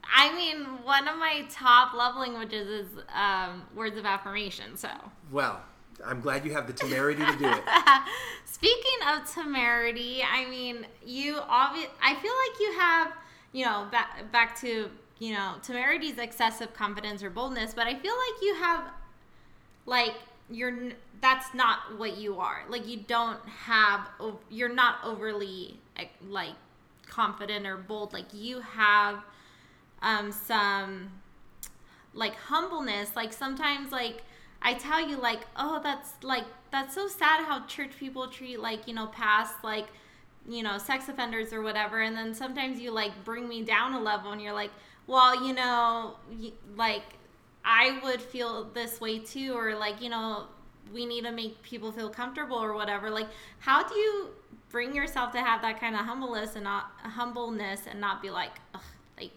I 0.04 0.36
mean, 0.36 0.64
one 0.84 1.08
of 1.08 1.18
my 1.18 1.46
top 1.50 1.94
love 1.94 2.16
languages 2.16 2.68
is 2.68 2.88
um, 3.14 3.64
words 3.76 3.98
of 3.98 4.06
affirmation. 4.06 4.76
So, 4.76 4.90
Well, 5.32 5.62
I'm 6.06 6.20
glad 6.22 6.44
you 6.46 6.52
have 6.54 6.68
the 6.68 6.74
temerity 6.74 7.24
to 7.26 7.38
do 7.38 7.46
it. 7.48 7.64
speaking 8.46 9.00
of 9.14 9.32
temerity, 9.32 10.24
I 10.24 10.50
mean, 10.50 10.86
you 11.06 11.36
obvi- 11.36 11.90
I 12.02 12.16
feel 12.16 12.34
like 12.34 12.60
you 12.60 12.74
have, 12.80 13.14
you 13.54 13.66
know, 13.66 13.88
back 13.92 14.32
back 14.32 14.60
to 14.62 14.90
you 15.20 15.34
know, 15.36 15.54
temerity 15.62 16.08
is 16.08 16.18
excessive 16.18 16.74
confidence 16.74 17.22
or 17.22 17.30
boldness, 17.30 17.76
but 17.76 17.86
I 17.86 17.94
feel 17.94 18.14
like 18.14 18.42
you 18.42 18.56
have, 18.56 18.86
like, 19.86 20.16
you're 20.52 20.92
that's 21.22 21.54
not 21.54 21.98
what 21.98 22.18
you 22.18 22.40
are. 22.40 22.64
Like, 22.68 22.88
you 22.88 22.98
don't 22.98 23.40
have, 23.48 24.10
you're 24.50 24.74
not 24.74 24.98
overly 25.04 25.80
eh, 25.98 26.06
like 26.28 26.56
confident 27.08 27.68
or 27.68 27.78
bold. 27.78 28.12
Like, 28.12 28.34
you 28.34 28.62
have 28.62 29.24
um 30.02 30.32
some 30.32 31.12
like 32.14 32.36
humbleness 32.36 33.16
like 33.16 33.32
sometimes 33.32 33.92
like 33.92 34.24
i 34.62 34.74
tell 34.74 35.08
you 35.08 35.18
like 35.18 35.42
oh 35.56 35.80
that's 35.82 36.14
like 36.24 36.44
that's 36.72 36.94
so 36.94 37.08
sad 37.08 37.44
how 37.46 37.66
church 37.68 37.92
people 38.00 38.28
treat 38.28 38.60
like 38.60 38.88
you 38.88 38.94
know 38.94 39.08
past 39.08 39.56
like 39.64 39.88
you 40.50 40.64
know 40.64 40.78
sex 40.78 41.08
offenders 41.08 41.54
or 41.54 41.62
whatever 41.62 42.02
and 42.02 42.16
then 42.18 42.34
sometimes 42.34 42.80
you 42.80 42.92
like 42.92 43.12
bring 43.24 43.48
me 43.48 43.62
down 43.62 43.94
a 43.94 44.00
level 44.00 44.32
and 44.32 44.42
you're 44.42 44.54
like 44.54 44.72
well 45.08 45.48
you 45.48 45.54
know 45.54 46.16
like 46.76 47.04
i 47.66 48.00
would 48.04 48.22
feel 48.22 48.66
this 48.74 49.00
way 49.02 49.20
too 49.20 49.54
or 49.56 49.76
like 49.76 50.02
you 50.02 50.10
know 50.10 50.46
we 50.94 51.06
need 51.06 51.24
to 51.24 51.32
make 51.32 51.62
people 51.62 51.92
feel 51.92 52.10
comfortable 52.10 52.58
or 52.58 52.74
whatever 52.74 53.10
like 53.10 53.28
how 53.60 53.88
do 53.88 53.96
you 53.96 54.28
bring 54.70 54.96
yourself 54.96 55.32
to 55.32 55.40
have 55.40 55.62
that 55.62 55.80
kind 55.80 55.96
of 55.96 56.02
humbleness 56.02 56.56
and 56.56 56.64
not 56.64 56.92
humbleness 57.04 57.82
and 57.90 58.00
not 58.02 58.22
be 58.22 58.30
like 58.30 58.52
Ugh, 58.74 58.82
like 59.18 59.32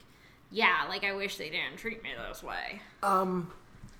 yeah 0.51 0.85
like 0.89 1.05
i 1.05 1.13
wish 1.13 1.37
they 1.37 1.51
didn't 1.51 1.77
treat 1.77 2.03
me 2.03 2.11
this 2.29 2.43
way 2.43 2.81
Um, 3.03 3.53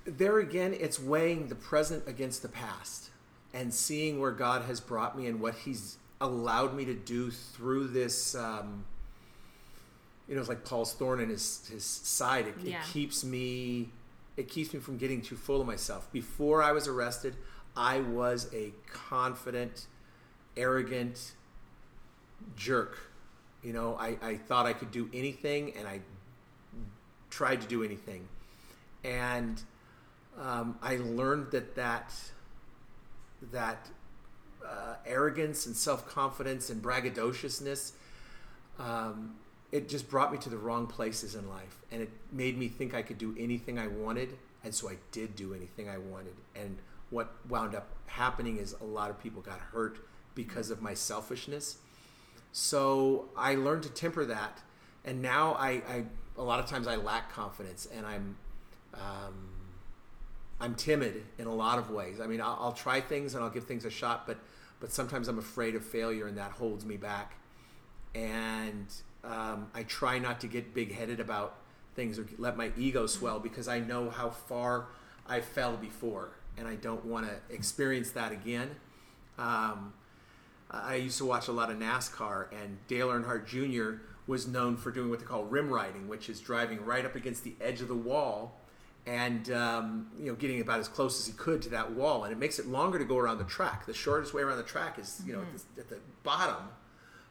there 0.07 0.37
again, 0.37 0.75
it's 0.79 0.99
weighing 0.99 1.47
the 1.47 1.55
present 1.55 2.03
against 2.07 2.43
the 2.43 2.47
past 2.47 3.09
and 3.55 3.73
seeing 3.73 4.19
where 4.19 4.29
God 4.31 4.61
has 4.65 4.79
brought 4.79 5.17
me 5.17 5.25
and 5.25 5.41
what 5.41 5.55
He's 5.55 5.97
allowed 6.21 6.75
me 6.75 6.85
to 6.85 6.93
do 6.93 7.31
through 7.31 7.87
this. 7.87 8.35
Um, 8.35 8.85
you 10.27 10.35
know, 10.35 10.41
it's 10.41 10.47
like 10.49 10.63
Paul's 10.63 10.93
thorn 10.93 11.19
in 11.19 11.29
his 11.29 11.67
his 11.71 11.83
side. 11.83 12.45
It, 12.45 12.53
Yeah. 12.61 12.77
it 12.81 12.83
keeps 12.93 13.23
me. 13.23 13.89
It 14.37 14.49
keeps 14.49 14.73
me 14.73 14.79
from 14.79 14.97
getting 14.97 15.21
too 15.21 15.35
full 15.35 15.61
of 15.61 15.67
myself. 15.67 16.11
Before 16.11 16.61
I 16.61 16.71
was 16.71 16.87
arrested, 16.87 17.35
I 17.75 17.99
was 17.99 18.53
a 18.53 18.73
confident, 18.91 19.87
arrogant 20.57 21.33
jerk. 22.55 22.97
You 23.63 23.73
know, 23.73 23.95
I, 23.99 24.17
I 24.21 24.35
thought 24.35 24.65
I 24.65 24.73
could 24.73 24.91
do 24.91 25.09
anything, 25.13 25.73
and 25.77 25.87
I 25.87 26.01
tried 27.29 27.61
to 27.61 27.67
do 27.67 27.83
anything 27.83 28.27
and 29.05 29.61
um, 30.41 30.77
I 30.81 30.97
learned 30.97 31.51
that 31.51 31.75
that 31.75 32.13
that 33.51 33.87
uh, 34.65 34.95
arrogance 35.05 35.65
and 35.65 35.75
self 35.75 36.07
confidence 36.07 36.69
and 36.69 36.81
braggadociousness 36.81 37.91
um, 38.79 39.35
it 39.71 39.89
just 39.89 40.09
brought 40.09 40.31
me 40.31 40.37
to 40.39 40.49
the 40.49 40.57
wrong 40.57 40.87
places 40.87 41.35
in 41.35 41.49
life, 41.49 41.79
and 41.91 42.01
it 42.01 42.09
made 42.31 42.57
me 42.57 42.67
think 42.67 42.93
I 42.93 43.01
could 43.01 43.17
do 43.17 43.35
anything 43.37 43.77
I 43.79 43.87
wanted, 43.87 44.37
and 44.63 44.73
so 44.73 44.89
I 44.89 44.97
did 45.11 45.35
do 45.35 45.53
anything 45.53 45.89
I 45.89 45.97
wanted. 45.97 46.35
And 46.55 46.77
what 47.09 47.33
wound 47.49 47.75
up 47.75 47.87
happening 48.07 48.57
is 48.57 48.75
a 48.79 48.85
lot 48.85 49.09
of 49.09 49.21
people 49.21 49.41
got 49.41 49.59
hurt 49.59 49.97
because 50.33 50.69
of 50.69 50.81
my 50.81 50.93
selfishness. 50.93 51.77
So 52.51 53.25
I 53.35 53.55
learned 53.55 53.83
to 53.83 53.89
temper 53.89 54.25
that, 54.25 54.61
and 55.03 55.21
now 55.21 55.53
I, 55.53 55.69
I 55.69 56.05
a 56.37 56.43
lot 56.43 56.59
of 56.59 56.67
times 56.67 56.87
I 56.87 56.95
lack 56.95 57.31
confidence, 57.31 57.87
and 57.95 58.05
I'm 58.05 58.37
um, 58.93 59.49
I'm 60.59 60.75
timid 60.75 61.23
in 61.37 61.47
a 61.47 61.53
lot 61.53 61.79
of 61.79 61.91
ways. 61.91 62.21
I 62.21 62.27
mean, 62.27 62.39
I'll, 62.39 62.57
I'll 62.61 62.71
try 62.71 63.01
things 63.01 63.35
and 63.35 63.43
I'll 63.43 63.49
give 63.49 63.65
things 63.65 63.83
a 63.85 63.89
shot, 63.89 64.25
but 64.25 64.37
but 64.79 64.91
sometimes 64.91 65.27
I'm 65.27 65.39
afraid 65.39 65.75
of 65.75 65.83
failure, 65.83 66.27
and 66.27 66.37
that 66.37 66.51
holds 66.51 66.85
me 66.85 66.97
back. 66.97 67.33
And 68.13 68.87
um, 69.25 69.67
I 69.73 69.83
try 69.83 70.19
not 70.19 70.39
to 70.41 70.47
get 70.47 70.73
big 70.73 70.93
headed 70.93 71.19
about 71.19 71.55
things 71.95 72.19
or 72.19 72.27
let 72.37 72.57
my 72.57 72.71
ego 72.77 73.07
swell 73.07 73.39
because 73.39 73.67
I 73.67 73.79
know 73.79 74.09
how 74.09 74.29
far 74.29 74.87
I 75.27 75.41
fell 75.41 75.77
before, 75.77 76.31
and 76.57 76.67
I 76.67 76.75
don't 76.75 77.05
want 77.05 77.27
to 77.27 77.53
experience 77.53 78.11
that 78.11 78.31
again. 78.31 78.69
Um, 79.37 79.93
I 80.69 80.95
used 80.95 81.17
to 81.19 81.25
watch 81.25 81.47
a 81.47 81.51
lot 81.51 81.69
of 81.69 81.77
NASCAR, 81.77 82.47
and 82.51 82.77
Dale 82.87 83.09
Earnhardt 83.09 83.45
Jr. 83.45 84.01
was 84.27 84.47
known 84.47 84.77
for 84.77 84.91
doing 84.91 85.09
what 85.09 85.19
they 85.19 85.25
call 85.25 85.43
rim 85.45 85.69
riding, 85.69 86.07
which 86.07 86.29
is 86.29 86.39
driving 86.39 86.83
right 86.83 87.05
up 87.05 87.15
against 87.15 87.43
the 87.43 87.55
edge 87.61 87.81
of 87.81 87.87
the 87.87 87.95
wall 87.95 88.59
and 89.07 89.51
um, 89.51 90.07
you 90.19 90.25
know 90.25 90.35
getting 90.35 90.61
about 90.61 90.79
as 90.79 90.87
close 90.87 91.19
as 91.19 91.27
he 91.27 91.33
could 91.33 91.61
to 91.63 91.69
that 91.69 91.91
wall. 91.91 92.23
And 92.23 92.33
it 92.33 92.37
makes 92.37 92.59
it 92.59 92.67
longer 92.67 92.97
to 92.97 93.05
go 93.05 93.17
around 93.17 93.37
the 93.37 93.43
track. 93.43 93.85
The 93.85 93.93
shortest 93.93 94.33
way 94.33 94.41
around 94.41 94.57
the 94.57 94.63
track 94.63 94.97
is 94.99 95.21
you 95.25 95.33
know 95.33 95.41
at, 95.41 95.75
the, 95.75 95.81
at 95.81 95.89
the 95.89 95.97
bottom. 96.23 96.69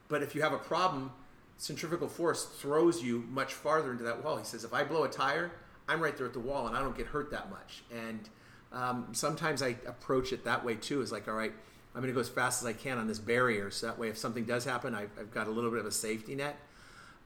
But 0.07 0.23
if 0.23 0.35
you 0.35 0.41
have 0.41 0.53
a 0.53 0.57
problem, 0.57 1.11
centrifugal 1.57 2.07
force 2.07 2.45
throws 2.45 3.01
you 3.01 3.25
much 3.29 3.53
farther 3.53 3.91
into 3.91 4.03
that 4.03 4.23
wall. 4.23 4.37
He 4.37 4.45
says, 4.45 4.63
if 4.63 4.73
I 4.73 4.83
blow 4.83 5.03
a 5.03 5.09
tire, 5.09 5.51
I'm 5.87 6.01
right 6.01 6.15
there 6.17 6.27
at 6.27 6.33
the 6.33 6.39
wall, 6.39 6.67
and 6.67 6.75
I 6.75 6.81
don't 6.81 6.97
get 6.97 7.07
hurt 7.07 7.31
that 7.31 7.49
much. 7.49 7.83
And 7.93 8.29
um, 8.73 9.07
sometimes 9.13 9.61
I 9.61 9.75
approach 9.87 10.33
it 10.33 10.43
that 10.45 10.65
way 10.65 10.75
too. 10.75 11.01
Is 11.01 11.11
like, 11.11 11.27
all 11.27 11.35
right, 11.35 11.53
I'm 11.93 12.01
going 12.01 12.11
to 12.11 12.13
go 12.13 12.19
as 12.19 12.29
fast 12.29 12.61
as 12.61 12.67
I 12.67 12.73
can 12.73 12.97
on 12.97 13.07
this 13.07 13.19
barrier, 13.19 13.71
so 13.71 13.87
that 13.87 13.97
way, 13.97 14.09
if 14.09 14.17
something 14.17 14.45
does 14.45 14.65
happen, 14.65 14.93
I've, 14.93 15.11
I've 15.19 15.31
got 15.31 15.47
a 15.47 15.51
little 15.51 15.71
bit 15.71 15.79
of 15.79 15.85
a 15.85 15.91
safety 15.91 16.35
net. 16.35 16.57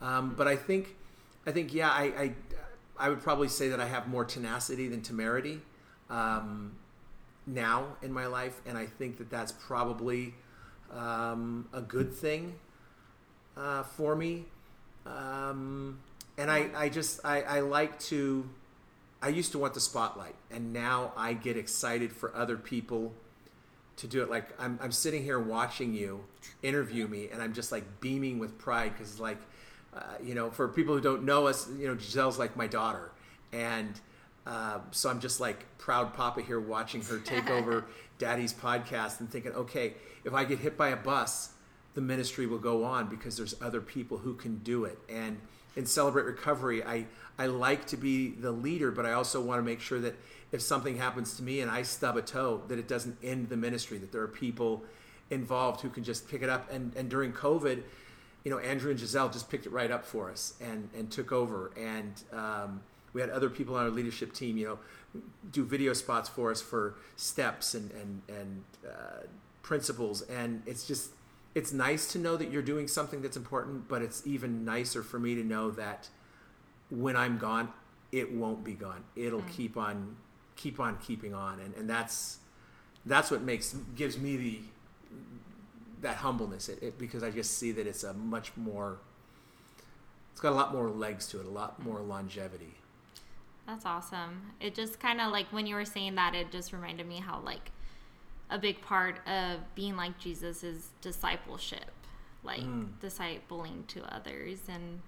Um, 0.01 0.35
but 0.37 0.47
I 0.47 0.55
think, 0.55 0.95
I 1.45 1.51
think, 1.51 1.73
yeah, 1.73 1.89
I, 1.89 2.03
I, 2.03 2.33
I 2.97 3.09
would 3.09 3.21
probably 3.21 3.47
say 3.47 3.69
that 3.69 3.79
I 3.79 3.87
have 3.87 4.07
more 4.07 4.25
tenacity 4.25 4.87
than 4.87 5.01
temerity 5.01 5.61
um, 6.09 6.73
now 7.47 7.97
in 8.01 8.11
my 8.11 8.27
life, 8.27 8.61
and 8.65 8.77
I 8.77 8.85
think 8.85 9.17
that 9.17 9.29
that's 9.29 9.51
probably 9.51 10.35
um, 10.91 11.67
a 11.73 11.81
good 11.81 12.13
thing 12.13 12.55
uh, 13.59 13.83
for 13.83 14.15
me. 14.15 14.45
Um, 15.05 15.99
and 16.37 16.49
I, 16.49 16.69
I 16.75 16.89
just, 16.89 17.19
I, 17.25 17.41
I 17.41 17.59
like 17.59 17.99
to. 18.01 18.49
I 19.21 19.27
used 19.27 19.51
to 19.51 19.59
want 19.59 19.73
the 19.73 19.81
spotlight, 19.81 20.35
and 20.49 20.71
now 20.71 21.11
I 21.17 21.33
get 21.33 21.57
excited 21.57 22.13
for 22.13 22.33
other 22.33 22.55
people 22.55 23.11
to 23.97 24.07
do 24.07 24.23
it. 24.23 24.29
Like 24.29 24.47
I'm, 24.57 24.79
I'm 24.81 24.93
sitting 24.93 25.23
here 25.23 25.37
watching 25.37 25.93
you 25.93 26.23
interview 26.63 27.05
me, 27.05 27.27
and 27.29 27.41
I'm 27.41 27.53
just 27.53 27.69
like 27.71 27.83
beaming 27.99 28.39
with 28.39 28.57
pride 28.57 28.93
because, 28.97 29.19
like, 29.19 29.39
uh, 29.93 30.03
you 30.23 30.35
know, 30.35 30.49
for 30.51 30.69
people 30.69 30.95
who 30.95 31.01
don't 31.01 31.23
know 31.23 31.47
us, 31.47 31.67
you 31.77 31.87
know, 31.87 31.95
Giselle's 31.95 32.39
like 32.39 32.55
my 32.55 32.67
daughter, 32.67 33.11
and 33.51 33.99
uh, 34.47 34.79
so 34.91 35.09
I'm 35.09 35.19
just 35.19 35.41
like 35.41 35.65
proud 35.77 36.13
papa 36.13 36.41
here 36.41 36.61
watching 36.61 37.01
her 37.01 37.19
take 37.19 37.49
over 37.49 37.83
Daddy's 38.19 38.53
podcast 38.53 39.19
and 39.19 39.29
thinking, 39.29 39.51
okay, 39.51 39.95
if 40.23 40.33
I 40.33 40.45
get 40.45 40.59
hit 40.59 40.77
by 40.77 40.89
a 40.89 40.95
bus, 40.95 41.51
the 41.95 42.01
ministry 42.01 42.45
will 42.45 42.59
go 42.59 42.83
on 42.83 43.07
because 43.07 43.37
there's 43.37 43.55
other 43.61 43.81
people 43.81 44.17
who 44.19 44.33
can 44.33 44.57
do 44.59 44.85
it. 44.85 44.97
And 45.09 45.39
in 45.75 45.85
Celebrate 45.85 46.23
Recovery, 46.23 46.83
I, 46.83 47.05
I 47.37 47.47
like 47.47 47.87
to 47.87 47.97
be 47.97 48.29
the 48.29 48.51
leader, 48.51 48.91
but 48.91 49.05
I 49.05 49.13
also 49.13 49.41
want 49.41 49.59
to 49.59 49.63
make 49.63 49.79
sure 49.79 49.99
that 49.99 50.15
if 50.51 50.61
something 50.61 50.97
happens 50.97 51.35
to 51.37 51.43
me 51.43 51.61
and 51.61 51.69
I 51.69 51.83
stub 51.83 52.17
a 52.17 52.21
toe, 52.21 52.61
that 52.67 52.79
it 52.79 52.87
doesn't 52.87 53.17
end 53.23 53.49
the 53.49 53.57
ministry, 53.57 53.97
that 53.99 54.11
there 54.11 54.21
are 54.21 54.27
people 54.27 54.83
involved 55.29 55.81
who 55.81 55.89
can 55.89 56.03
just 56.03 56.27
pick 56.27 56.41
it 56.41 56.49
up. 56.49 56.71
And, 56.71 56.95
and 56.95 57.09
during 57.09 57.33
COVID, 57.33 57.83
you 58.43 58.51
know, 58.51 58.59
Andrew 58.59 58.89
and 58.89 58.99
Giselle 58.99 59.29
just 59.29 59.49
picked 59.49 59.65
it 59.65 59.71
right 59.71 59.91
up 59.91 60.05
for 60.05 60.31
us 60.31 60.53
and, 60.59 60.89
and 60.97 61.11
took 61.11 61.31
over. 61.31 61.71
And 61.77 62.13
um, 62.33 62.81
we 63.13 63.21
had 63.21 63.29
other 63.29 63.49
people 63.49 63.75
on 63.75 63.83
our 63.83 63.91
leadership 63.91 64.33
team, 64.33 64.57
you 64.57 64.65
know, 64.65 64.79
do 65.51 65.63
video 65.65 65.93
spots 65.93 66.29
for 66.29 66.51
us 66.51 66.61
for 66.61 66.95
steps 67.15 67.73
and, 67.73 67.91
and, 67.91 68.21
and 68.27 68.63
uh, 68.87 69.27
principles. 69.61 70.21
And 70.23 70.61
it's 70.65 70.87
just, 70.87 71.11
it's 71.59 71.73
nice 71.73 72.09
to 72.13 72.17
know 72.17 72.37
that 72.37 72.49
you're 72.49 72.61
doing 72.61 72.87
something 72.87 73.21
that's 73.21 73.35
important, 73.35 73.89
but 73.89 74.01
it's 74.01 74.25
even 74.25 74.63
nicer 74.63 75.03
for 75.03 75.19
me 75.19 75.35
to 75.35 75.43
know 75.43 75.71
that 75.71 76.07
when 76.89 77.17
I'm 77.17 77.37
gone, 77.37 77.73
it 78.13 78.31
won't 78.31 78.63
be 78.63 78.71
gone. 78.71 79.03
It'll 79.17 79.41
mm. 79.41 79.51
keep 79.51 79.75
on, 79.75 80.15
keep 80.55 80.79
on 80.79 80.97
keeping 80.99 81.33
on. 81.33 81.59
And, 81.59 81.75
and 81.75 81.89
that's, 81.89 82.37
that's 83.05 83.29
what 83.29 83.41
makes 83.41 83.75
gives 83.93 84.17
me 84.17 84.37
the 84.37 84.59
that 86.01 86.15
humbleness 86.15 86.69
it, 86.69 86.81
it, 86.81 86.97
because 86.97 87.23
I 87.23 87.29
just 87.29 87.57
see 87.57 87.73
that 87.73 87.85
it's 87.85 88.05
a 88.05 88.13
much 88.13 88.55
more 88.55 88.99
it's 90.31 90.39
got 90.39 90.53
a 90.53 90.55
lot 90.55 90.71
more 90.71 90.89
legs 90.89 91.27
to 91.27 91.41
it, 91.41 91.45
a 91.45 91.49
lot 91.49 91.83
more 91.83 91.99
longevity. 91.99 92.75
That's 93.67 93.85
awesome. 93.85 94.53
It 94.61 94.73
just 94.75 94.97
kind 94.97 95.19
of 95.19 95.33
like 95.33 95.47
when 95.51 95.67
you 95.67 95.75
were 95.75 95.83
saying 95.83 96.15
that, 96.15 96.35
it 96.35 96.51
just 96.51 96.71
reminded 96.71 97.05
me 97.05 97.17
how 97.17 97.41
like 97.41 97.71
a 98.49 98.57
big 98.57 98.81
part 98.81 99.19
of 99.27 99.59
being 99.75 99.95
like 99.95 100.17
Jesus 100.19 100.63
is 100.63 100.89
discipleship, 101.01 101.91
like 102.43 102.63
discipling 103.01 103.85
to 103.87 104.03
others 104.13 104.59
and 104.67 105.01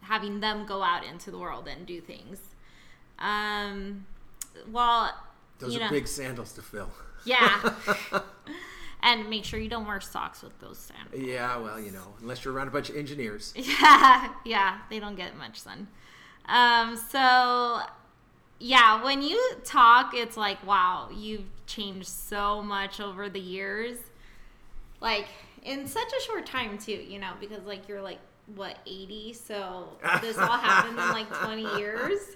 having 0.00 0.40
them 0.40 0.66
go 0.66 0.82
out 0.82 1.04
into 1.04 1.30
the 1.30 1.38
world 1.38 1.68
and 1.68 1.86
do 1.86 2.00
things. 2.00 2.40
Um, 3.18 4.06
well, 4.70 5.14
Those 5.60 5.76
are 5.76 5.80
know, 5.80 5.90
big 5.90 6.08
sandals 6.08 6.52
to 6.54 6.62
fill. 6.62 6.90
yeah. 7.24 7.74
and 9.02 9.28
make 9.30 9.44
sure 9.44 9.60
you 9.60 9.68
don't 9.68 9.86
wear 9.86 10.00
socks 10.00 10.42
with 10.42 10.58
those 10.60 10.78
sandals. 10.78 11.22
Yeah, 11.22 11.56
well, 11.58 11.80
you 11.80 11.92
know, 11.92 12.14
unless 12.20 12.44
you're 12.44 12.52
around 12.54 12.68
a 12.68 12.72
bunch 12.72 12.90
of 12.90 12.96
engineers. 12.96 13.54
Yeah, 13.82 14.32
yeah, 14.44 14.78
they 14.90 14.98
don't 14.98 15.14
get 15.16 15.36
much 15.36 15.60
sun. 15.60 15.88
Um, 16.46 16.96
so 16.96 17.80
yeah, 18.62 19.02
when 19.02 19.22
you 19.22 19.56
talk, 19.64 20.14
it's 20.14 20.36
like, 20.36 20.64
wow, 20.64 21.08
you've 21.12 21.46
changed 21.66 22.06
so 22.06 22.62
much 22.62 23.00
over 23.00 23.28
the 23.28 23.40
years. 23.40 23.98
Like 25.00 25.26
in 25.64 25.88
such 25.88 26.06
a 26.06 26.22
short 26.22 26.46
time 26.46 26.78
too, 26.78 26.92
you 26.92 27.18
know, 27.18 27.32
because 27.40 27.64
like 27.64 27.88
you're 27.88 28.00
like 28.00 28.20
what 28.54 28.78
80, 28.86 29.32
so 29.32 29.88
this 30.20 30.38
all 30.38 30.46
happened 30.58 30.96
in 30.96 31.08
like 31.08 31.28
20 31.28 31.62
years. 31.76 32.20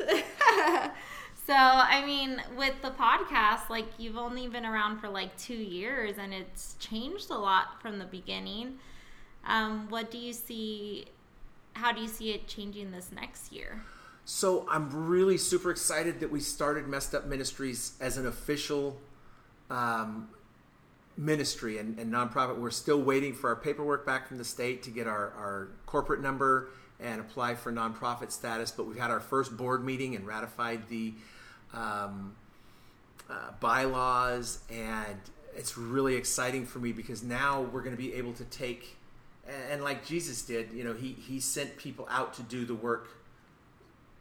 so 1.47 1.55
I 1.55 2.03
mean, 2.05 2.43
with 2.57 2.75
the 2.83 2.91
podcast, 2.91 3.71
like 3.71 3.87
you've 3.97 4.19
only 4.19 4.49
been 4.49 4.67
around 4.67 4.99
for 4.99 5.09
like 5.09 5.37
two 5.39 5.55
years, 5.55 6.17
and 6.19 6.35
it's 6.35 6.75
changed 6.81 7.31
a 7.31 7.39
lot 7.39 7.81
from 7.81 8.01
the 8.01 8.05
beginning. 8.05 8.81
Um, 9.47 9.87
what 9.91 10.11
do 10.11 10.19
you 10.19 10.33
see? 10.33 11.05
How 11.75 11.93
do 11.93 12.01
you 12.01 12.09
see 12.09 12.33
it 12.33 12.49
changing 12.49 12.91
this 12.91 13.13
next 13.13 13.53
year? 13.53 13.83
So 14.29 14.67
I'm 14.69 15.07
really 15.07 15.39
super 15.39 15.71
excited 15.71 16.19
that 16.19 16.33
we 16.33 16.41
started 16.41 16.89
Messed 16.89 17.15
Up 17.15 17.27
Ministries 17.27 17.93
as 18.01 18.17
an 18.17 18.27
official 18.27 18.97
um, 19.71 20.29
ministry 21.17 21.79
and, 21.79 21.97
and 21.97 22.13
nonprofit. 22.13 22.59
We're 22.59 22.73
still 22.73 23.01
waiting 23.01 23.35
for 23.35 23.51
our 23.51 23.57
paperwork 23.57 24.05
back 24.05 24.27
from 24.27 24.39
the 24.39 24.45
state 24.45 24.83
to 24.83 24.91
get 24.91 25.07
our, 25.07 25.31
our 25.39 25.69
corporate 25.87 26.21
number 26.21 26.71
and 26.99 27.21
apply 27.21 27.55
for 27.55 27.71
nonprofit 27.71 28.33
status. 28.33 28.73
But 28.73 28.89
we've 28.89 28.99
had 28.99 29.13
our 29.13 29.21
first 29.21 29.57
board 29.57 29.85
meeting 29.85 30.17
and 30.17 30.27
ratified 30.27 30.89
the 30.89 31.15
um, 31.73 32.35
uh, 33.31 33.53
bylaws, 33.61 34.59
and 34.69 35.21
it's 35.55 35.79
really 35.79 36.17
exciting 36.17 36.67
for 36.67 36.81
me 36.81 36.91
because 36.91 37.23
now 37.23 37.63
we're 37.63 37.83
going 37.83 37.97
to 37.97 38.03
be 38.03 38.13
able 38.15 38.33
to 38.33 38.45
take 38.47 38.97
and, 39.47 39.75
and 39.75 39.85
like 39.85 40.05
Jesus 40.05 40.43
did, 40.43 40.73
you 40.73 40.83
know, 40.83 40.95
he 40.95 41.13
he 41.13 41.39
sent 41.39 41.77
people 41.77 42.09
out 42.11 42.35
to 42.35 42.43
do 42.43 42.65
the 42.65 42.75
work 42.75 43.11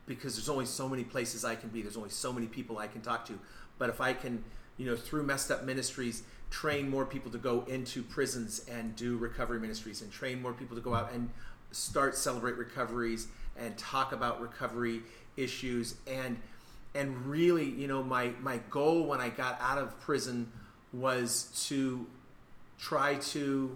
because 0.07 0.35
there's 0.35 0.49
only 0.49 0.65
so 0.65 0.87
many 0.87 1.03
places 1.03 1.43
I 1.43 1.55
can 1.55 1.69
be. 1.69 1.81
There's 1.81 1.97
only 1.97 2.09
so 2.09 2.31
many 2.31 2.47
people 2.47 2.77
I 2.77 2.87
can 2.87 3.01
talk 3.01 3.25
to. 3.27 3.39
But 3.77 3.89
if 3.89 4.01
I 4.01 4.13
can, 4.13 4.43
you 4.77 4.85
know, 4.85 4.95
through 4.95 5.23
messed 5.23 5.51
up 5.51 5.63
ministries, 5.63 6.23
train 6.49 6.89
more 6.89 7.05
people 7.05 7.31
to 7.31 7.37
go 7.37 7.63
into 7.67 8.03
prisons 8.03 8.65
and 8.69 8.95
do 8.95 9.17
recovery 9.17 9.59
ministries, 9.59 10.01
and 10.01 10.11
train 10.11 10.41
more 10.41 10.53
people 10.53 10.75
to 10.75 10.81
go 10.81 10.93
out 10.93 11.11
and 11.11 11.29
start 11.71 12.15
celebrate 12.15 12.55
recoveries 12.55 13.27
and 13.57 13.77
talk 13.77 14.11
about 14.11 14.41
recovery 14.41 15.01
issues 15.37 15.95
and 16.07 16.37
and 16.93 17.25
really, 17.27 17.65
you 17.65 17.87
know, 17.87 18.01
my 18.01 18.31
my 18.41 18.59
goal 18.69 19.05
when 19.05 19.19
I 19.19 19.29
got 19.29 19.59
out 19.61 19.77
of 19.77 19.99
prison 20.01 20.49
was 20.93 21.65
to 21.67 22.05
try 22.79 23.15
to 23.15 23.75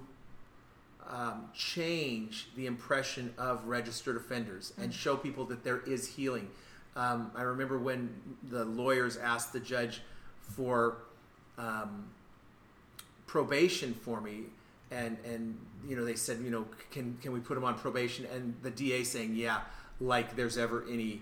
um, 1.10 1.50
change 1.54 2.48
the 2.56 2.68
impression 2.68 3.34
of 3.38 3.66
registered 3.66 4.16
offenders 4.16 4.74
and 4.78 4.94
show 4.94 5.18
people 5.18 5.46
that 5.46 5.64
there 5.64 5.82
is 5.88 6.08
healing. 6.08 6.48
Um, 6.96 7.32
I 7.36 7.42
remember 7.42 7.80
when 7.80 8.10
the 8.50 8.66
lawyers 8.66 9.18
asked 9.18 9.54
the 9.54 9.60
judge 9.60 10.02
for 10.42 10.98
um, 11.58 12.06
probation 13.26 13.94
for 13.94 14.22
me, 14.22 14.44
and 14.92 15.18
and 15.26 15.58
you 15.88 15.96
know 15.96 16.06
they 16.06 16.16
said, 16.16 16.40
you 16.40 16.50
know, 16.50 16.66
can 16.92 17.18
can 17.22 17.32
we 17.32 17.40
put 17.40 17.58
him 17.58 17.64
on 17.64 17.76
probation? 17.76 18.26
And 18.34 18.56
the 18.62 18.72
DA 18.72 19.04
saying, 19.04 19.36
yeah, 19.36 19.62
like 20.00 20.36
there's 20.36 20.58
ever 20.58 20.84
any 20.90 21.22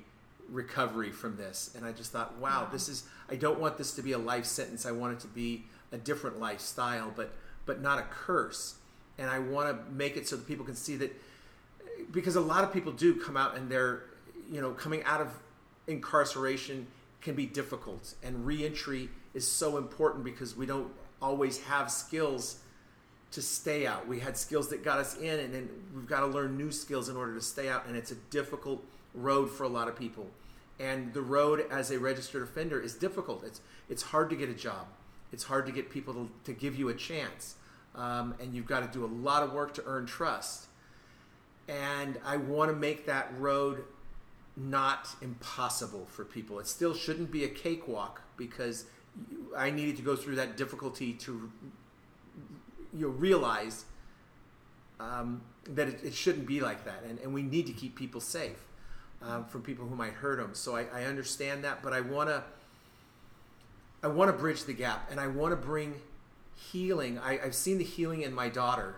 recovery 0.50 1.12
from 1.12 1.38
this. 1.38 1.73
And 1.76 1.86
I 1.86 1.91
just 1.91 2.12
thought, 2.12 2.38
wow, 2.38 2.67
this 2.71 2.89
is. 2.89 3.04
I 3.30 3.36
don't 3.36 3.60
want 3.60 3.78
this 3.78 3.93
to 3.95 4.02
be 4.02 4.13
a 4.13 4.17
life 4.17 4.45
sentence. 4.45 4.86
I 4.86 4.91
want 4.91 5.13
it 5.13 5.19
to 5.21 5.28
be 5.28 5.65
a 5.91 5.97
different 5.97 6.39
lifestyle, 6.39 7.12
but 7.15 7.32
but 7.65 7.82
not 7.82 8.00
a 8.00 8.04
curse. 8.04 8.76
And 9.17 9.30
I 9.30 9.39
want 9.39 9.69
to 9.69 9.91
make 9.91 10.17
it 10.17 10.27
so 10.27 10.36
that 10.36 10.47
people 10.47 10.65
can 10.65 10.75
see 10.75 10.95
that 10.97 11.12
because 12.12 12.36
a 12.36 12.41
lot 12.41 12.63
of 12.63 12.71
people 12.71 12.91
do 12.91 13.15
come 13.15 13.36
out 13.36 13.58
and 13.58 13.69
they're 13.69 14.03
you 14.51 14.62
know 14.62 14.71
coming 14.71 15.03
out 15.03 15.21
of 15.21 15.32
incarceration 15.88 16.88
can 17.21 17.36
be 17.36 17.45
difficult 17.45 18.13
and 18.23 18.45
reentry 18.45 19.10
is 19.34 19.49
so 19.49 19.77
important 19.77 20.23
because 20.23 20.56
we 20.56 20.65
don't 20.65 20.91
always 21.21 21.60
have 21.63 21.91
skills 21.91 22.60
to 23.32 23.41
stay 23.41 23.86
out. 23.86 24.08
We 24.08 24.19
had 24.19 24.38
skills 24.38 24.69
that 24.69 24.84
got 24.84 24.99
us 24.99 25.17
in 25.17 25.39
and 25.39 25.53
then 25.53 25.69
we've 25.93 26.08
got 26.08 26.21
to 26.21 26.27
learn 26.27 26.58
new 26.58 26.71
skills 26.71 27.10
in 27.10 27.17
order 27.17 27.34
to 27.34 27.41
stay 27.41 27.69
out 27.69 27.86
and 27.88 27.95
it's 27.95 28.12
a 28.12 28.15
difficult 28.30 28.84
road 29.13 29.47
for 29.49 29.63
a 29.63 29.67
lot 29.67 29.88
of 29.88 29.97
people. 29.97 30.27
And 30.80 31.13
the 31.13 31.21
road 31.21 31.65
as 31.71 31.91
a 31.91 31.99
registered 31.99 32.43
offender 32.43 32.80
is 32.80 32.93
difficult. 32.93 33.43
It's 33.43 33.62
it's 33.89 34.03
hard 34.03 34.30
to 34.30 34.36
get 34.36 34.49
a 34.49 34.53
job. 34.53 34.88
It's 35.34 35.43
hard 35.43 35.65
to 35.65 35.71
get 35.71 35.89
people 35.89 36.13
to, 36.13 36.30
to 36.45 36.53
give 36.53 36.77
you 36.77 36.89
a 36.89 36.93
chance 36.93 37.56
um, 37.97 38.36
and 38.39 38.53
you've 38.53 38.67
got 38.67 38.81
to 38.81 38.97
do 38.97 39.03
a 39.03 39.12
lot 39.12 39.43
of 39.43 39.51
work 39.53 39.73
to 39.73 39.83
earn 39.86 40.05
trust 40.05 40.67
and 41.67 42.17
I 42.25 42.38
want 42.38 42.71
to 42.71 42.77
make 42.77 43.05
that 43.07 43.31
road 43.38 43.83
not 44.55 45.10
impossible 45.21 46.07
for 46.10 46.23
people. 46.25 46.60
It 46.60 46.67
still 46.67 46.93
shouldn't 46.93 47.31
be 47.31 47.43
a 47.43 47.49
cakewalk 47.49 48.21
because 48.38 48.86
I 49.55 49.69
needed 49.69 49.97
to 49.97 50.01
go 50.01 50.15
through 50.15 50.36
that 50.36 50.57
difficulty 50.57 51.13
to 51.13 51.51
you 52.93 53.07
know, 53.07 53.10
realize 53.10 53.86
um, 54.99 55.41
that 55.69 55.88
it, 55.88 55.99
it 56.03 56.13
shouldn't 56.13 56.47
be 56.47 56.60
like 56.60 56.86
that, 56.86 57.03
and, 57.07 57.19
and 57.19 57.33
we 57.33 57.43
need 57.43 57.67
to 57.67 57.73
keep 57.73 57.95
people 57.95 58.21
safe 58.21 58.63
um, 59.21 59.45
from 59.45 59.62
people 59.62 59.86
who 59.86 59.95
might 59.95 60.13
hurt 60.13 60.38
them. 60.38 60.55
So 60.55 60.75
I, 60.75 60.86
I 60.93 61.03
understand 61.03 61.63
that, 61.63 61.83
but 61.83 61.93
I 61.93 62.01
want 62.01 62.29
to 62.29 62.43
I 64.01 64.07
want 64.07 64.31
to 64.31 64.38
bridge 64.38 64.63
the 64.63 64.73
gap, 64.73 65.10
and 65.12 65.19
I 65.19 65.27
want 65.27 65.51
to 65.51 65.55
bring 65.55 65.95
healing. 66.57 67.19
I, 67.19 67.39
I've 67.39 67.55
seen 67.55 67.77
the 67.77 67.83
healing 67.83 68.23
in 68.23 68.33
my 68.33 68.49
daughter 68.49 68.95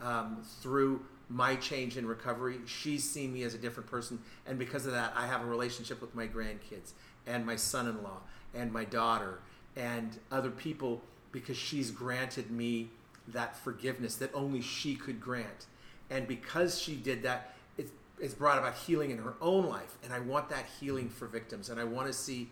um, 0.00 0.42
through 0.60 1.02
my 1.28 1.56
change 1.56 1.96
in 1.96 2.06
recovery. 2.06 2.58
She's 2.66 3.08
seen 3.08 3.32
me 3.32 3.42
as 3.42 3.54
a 3.54 3.58
different 3.58 3.88
person, 3.88 4.20
and 4.46 4.58
because 4.58 4.86
of 4.86 4.92
that, 4.92 5.12
I 5.16 5.26
have 5.26 5.42
a 5.42 5.46
relationship 5.46 6.00
with 6.00 6.14
my 6.14 6.26
grandkids 6.26 6.92
and 7.26 7.44
my 7.44 7.56
son-in-law 7.56 8.20
and 8.54 8.72
my 8.72 8.84
daughter 8.84 9.40
and 9.76 10.18
other 10.30 10.50
people 10.50 11.02
because 11.32 11.56
she's 11.56 11.90
granted 11.90 12.50
me 12.50 12.88
that 13.28 13.56
forgiveness 13.56 14.16
that 14.16 14.30
only 14.32 14.60
she 14.60 14.94
could 14.94 15.20
grant, 15.20 15.66
and 16.10 16.28
because 16.28 16.80
she 16.80 16.94
did 16.94 17.22
that, 17.24 17.54
it, 17.76 17.90
it's 18.20 18.34
brought 18.34 18.58
about 18.58 18.74
healing 18.74 19.10
in 19.10 19.18
her 19.18 19.34
own 19.40 19.66
life, 19.66 19.98
and 20.04 20.12
I 20.12 20.20
want 20.20 20.48
that 20.50 20.66
healing 20.80 21.08
for 21.08 21.26
victims, 21.26 21.68
and 21.68 21.80
I 21.80 21.84
want 21.84 22.06
to 22.06 22.12
see 22.12 22.50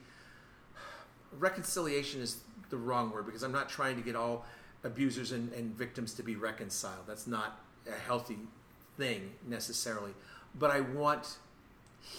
reconciliation 1.38 2.20
is 2.20 2.38
the 2.74 2.80
wrong 2.80 3.12
word 3.12 3.24
because 3.24 3.44
I'm 3.44 3.52
not 3.52 3.68
trying 3.68 3.94
to 3.96 4.02
get 4.02 4.16
all 4.16 4.44
abusers 4.82 5.30
and, 5.30 5.52
and 5.52 5.76
victims 5.76 6.12
to 6.14 6.22
be 6.24 6.34
reconciled. 6.34 7.06
That's 7.06 7.26
not 7.26 7.60
a 7.86 7.92
healthy 7.92 8.36
thing 8.98 9.30
necessarily. 9.46 10.10
But 10.58 10.72
I 10.72 10.80
want 10.80 11.38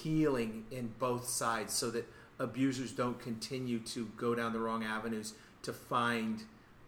healing 0.01 0.63
in 0.71 0.93
both 0.97 1.27
sides 1.27 1.73
so 1.73 1.91
that 1.91 2.07
abusers 2.39 2.91
don't 2.91 3.19
continue 3.19 3.79
to 3.79 4.09
go 4.17 4.33
down 4.33 4.53
the 4.53 4.59
wrong 4.59 4.83
avenues 4.83 5.33
to 5.63 5.73
find 5.73 6.43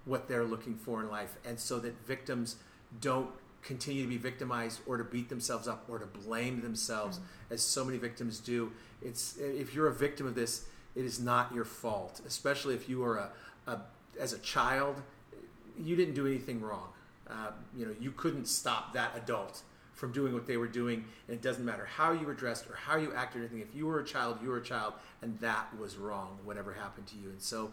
what 0.05 0.29
they're 0.29 0.45
looking 0.45 0.75
for 0.75 1.01
in 1.01 1.09
life 1.09 1.35
and 1.45 1.59
so 1.59 1.79
that 1.79 1.93
victims 2.05 2.55
don't 3.01 3.29
continue 3.61 4.03
to 4.03 4.09
be 4.09 4.17
victimized 4.17 4.79
or 4.87 4.97
to 4.97 5.03
beat 5.03 5.29
themselves 5.29 5.67
up 5.67 5.85
or 5.89 5.99
to 5.99 6.05
blame 6.05 6.61
themselves 6.61 7.17
mm-hmm. 7.17 7.53
as 7.53 7.61
so 7.61 7.83
many 7.83 7.97
victims 7.97 8.39
do 8.39 8.71
it's 9.01 9.37
if 9.37 9.73
you're 9.73 9.87
a 9.87 9.93
victim 9.93 10.25
of 10.25 10.35
this 10.35 10.65
it 10.95 11.05
is 11.05 11.19
not 11.19 11.53
your 11.53 11.65
fault 11.65 12.21
especially 12.25 12.73
if 12.73 12.89
you 12.89 13.03
are 13.03 13.17
a, 13.17 13.29
as 14.19 14.33
a 14.33 14.39
child 14.39 15.01
you 15.79 15.95
didn't 15.95 16.15
do 16.15 16.25
anything 16.25 16.59
wrong. 16.61 16.89
Uh, 17.29 17.51
you 17.75 17.85
know 17.85 17.93
you 17.99 18.11
couldn't 18.11 18.47
stop 18.47 18.93
that 18.93 19.11
adult 19.15 19.61
from 19.93 20.11
doing 20.11 20.33
what 20.33 20.45
they 20.45 20.57
were 20.57 20.67
doing 20.67 21.03
and 21.27 21.35
it 21.35 21.41
doesn't 21.41 21.65
matter 21.65 21.85
how 21.85 22.11
you 22.11 22.25
were 22.25 22.33
dressed 22.33 22.67
or 22.67 22.75
how 22.75 22.97
you 22.97 23.13
acted 23.13 23.41
or 23.41 23.45
anything. 23.45 23.61
If 23.61 23.75
you 23.75 23.85
were 23.85 23.99
a 23.99 24.05
child 24.05 24.39
you 24.41 24.49
were 24.49 24.57
a 24.57 24.63
child 24.63 24.93
and 25.21 25.39
that 25.39 25.67
was 25.79 25.97
wrong 25.97 26.37
whatever 26.43 26.73
happened 26.73 27.07
to 27.07 27.15
you. 27.17 27.29
And 27.29 27.41
so 27.41 27.71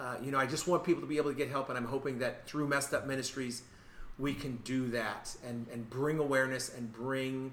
uh, 0.00 0.16
you 0.22 0.30
know 0.30 0.38
i 0.38 0.46
just 0.46 0.66
want 0.66 0.82
people 0.82 1.00
to 1.00 1.06
be 1.06 1.18
able 1.18 1.30
to 1.30 1.36
get 1.36 1.50
help 1.50 1.68
and 1.68 1.76
i'm 1.76 1.84
hoping 1.84 2.18
that 2.18 2.46
through 2.46 2.66
messed 2.66 2.94
up 2.94 3.06
ministries 3.06 3.62
we 4.18 4.34
can 4.34 4.56
do 4.64 4.88
that 4.88 5.34
and, 5.46 5.66
and 5.72 5.88
bring 5.90 6.18
awareness 6.18 6.74
and 6.74 6.92
bring 6.92 7.52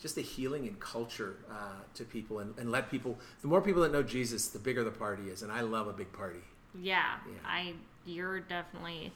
just 0.00 0.16
a 0.16 0.20
healing 0.20 0.66
and 0.66 0.80
culture 0.80 1.36
uh, 1.50 1.54
to 1.94 2.04
people 2.04 2.38
and, 2.38 2.56
and 2.58 2.70
let 2.70 2.90
people 2.90 3.18
the 3.42 3.48
more 3.48 3.60
people 3.60 3.82
that 3.82 3.92
know 3.92 4.02
jesus 4.02 4.48
the 4.48 4.58
bigger 4.58 4.84
the 4.84 4.90
party 4.90 5.24
is 5.24 5.42
and 5.42 5.50
i 5.50 5.60
love 5.60 5.88
a 5.88 5.92
big 5.92 6.12
party 6.12 6.40
Yeah, 6.78 7.16
Yeah. 7.26 7.32
I 7.46 7.74
you're 8.06 8.40
definitely 8.40 9.12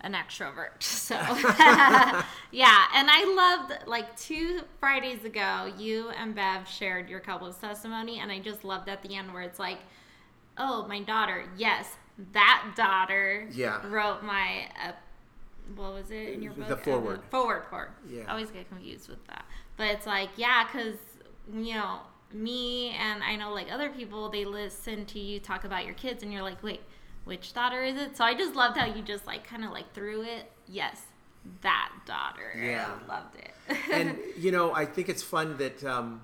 an 0.00 0.14
extrovert. 0.14 0.80
So 0.82 1.14
yeah, 2.50 2.84
and 2.94 3.08
I 3.10 3.24
loved 3.68 3.86
like 3.86 4.16
two 4.16 4.62
Fridays 4.80 5.24
ago, 5.24 5.72
you 5.78 6.10
and 6.10 6.34
Bev 6.34 6.68
shared 6.68 7.08
your 7.08 7.20
couple's 7.20 7.56
testimony, 7.58 8.18
and 8.18 8.30
I 8.32 8.38
just 8.40 8.64
loved 8.64 8.88
at 8.88 9.02
the 9.02 9.14
end 9.16 9.32
where 9.32 9.42
it's 9.42 9.58
like, 9.58 9.78
oh, 10.58 10.86
my 10.88 11.00
daughter, 11.00 11.44
yes, 11.56 11.96
that 12.32 12.72
daughter, 12.76 13.48
Yeah. 13.52 13.86
wrote 13.86 14.22
my. 14.22 14.68
Uh, 14.84 14.92
what 15.76 15.94
was 15.94 16.10
it 16.10 16.34
in 16.34 16.42
your 16.42 16.52
The 16.54 16.62
book? 16.64 16.84
foreword. 16.84 17.18
Uh, 17.20 17.22
forward, 17.30 17.62
forward. 17.70 17.92
Yeah. 18.10 18.24
I 18.26 18.32
always 18.32 18.50
get 18.50 18.68
confused 18.68 19.08
with 19.08 19.24
that. 19.28 19.44
But 19.76 19.86
it's 19.88 20.06
like, 20.06 20.28
yeah, 20.36 20.64
because, 20.66 20.96
you 21.52 21.74
know, 21.74 22.00
me 22.34 22.90
and 22.90 23.22
I 23.22 23.36
know 23.36 23.52
like 23.52 23.70
other 23.72 23.90
people, 23.90 24.28
they 24.28 24.44
listen 24.44 25.04
to 25.06 25.18
you 25.18 25.40
talk 25.40 25.64
about 25.64 25.84
your 25.84 25.94
kids 25.94 26.22
and 26.22 26.32
you're 26.32 26.42
like, 26.42 26.62
wait, 26.62 26.80
which 27.24 27.52
daughter 27.52 27.82
is 27.82 27.96
it? 27.96 28.16
So 28.16 28.24
I 28.24 28.34
just 28.34 28.54
loved 28.54 28.76
how 28.76 28.86
you 28.86 29.02
just 29.02 29.26
like 29.26 29.44
kind 29.46 29.64
of 29.64 29.70
like 29.70 29.92
threw 29.94 30.22
it. 30.22 30.50
Yes, 30.68 31.02
that 31.62 31.90
daughter. 32.06 32.52
Yeah. 32.58 32.88
I 33.04 33.08
loved 33.08 33.36
it. 33.36 33.76
and 33.92 34.16
you 34.38 34.50
know, 34.52 34.74
I 34.74 34.84
think 34.84 35.08
it's 35.08 35.22
fun 35.22 35.56
that 35.58 35.82
um, 35.84 36.22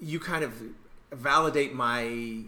you 0.00 0.18
kind 0.18 0.44
of 0.44 0.52
validate 1.12 1.74
my 1.74 2.40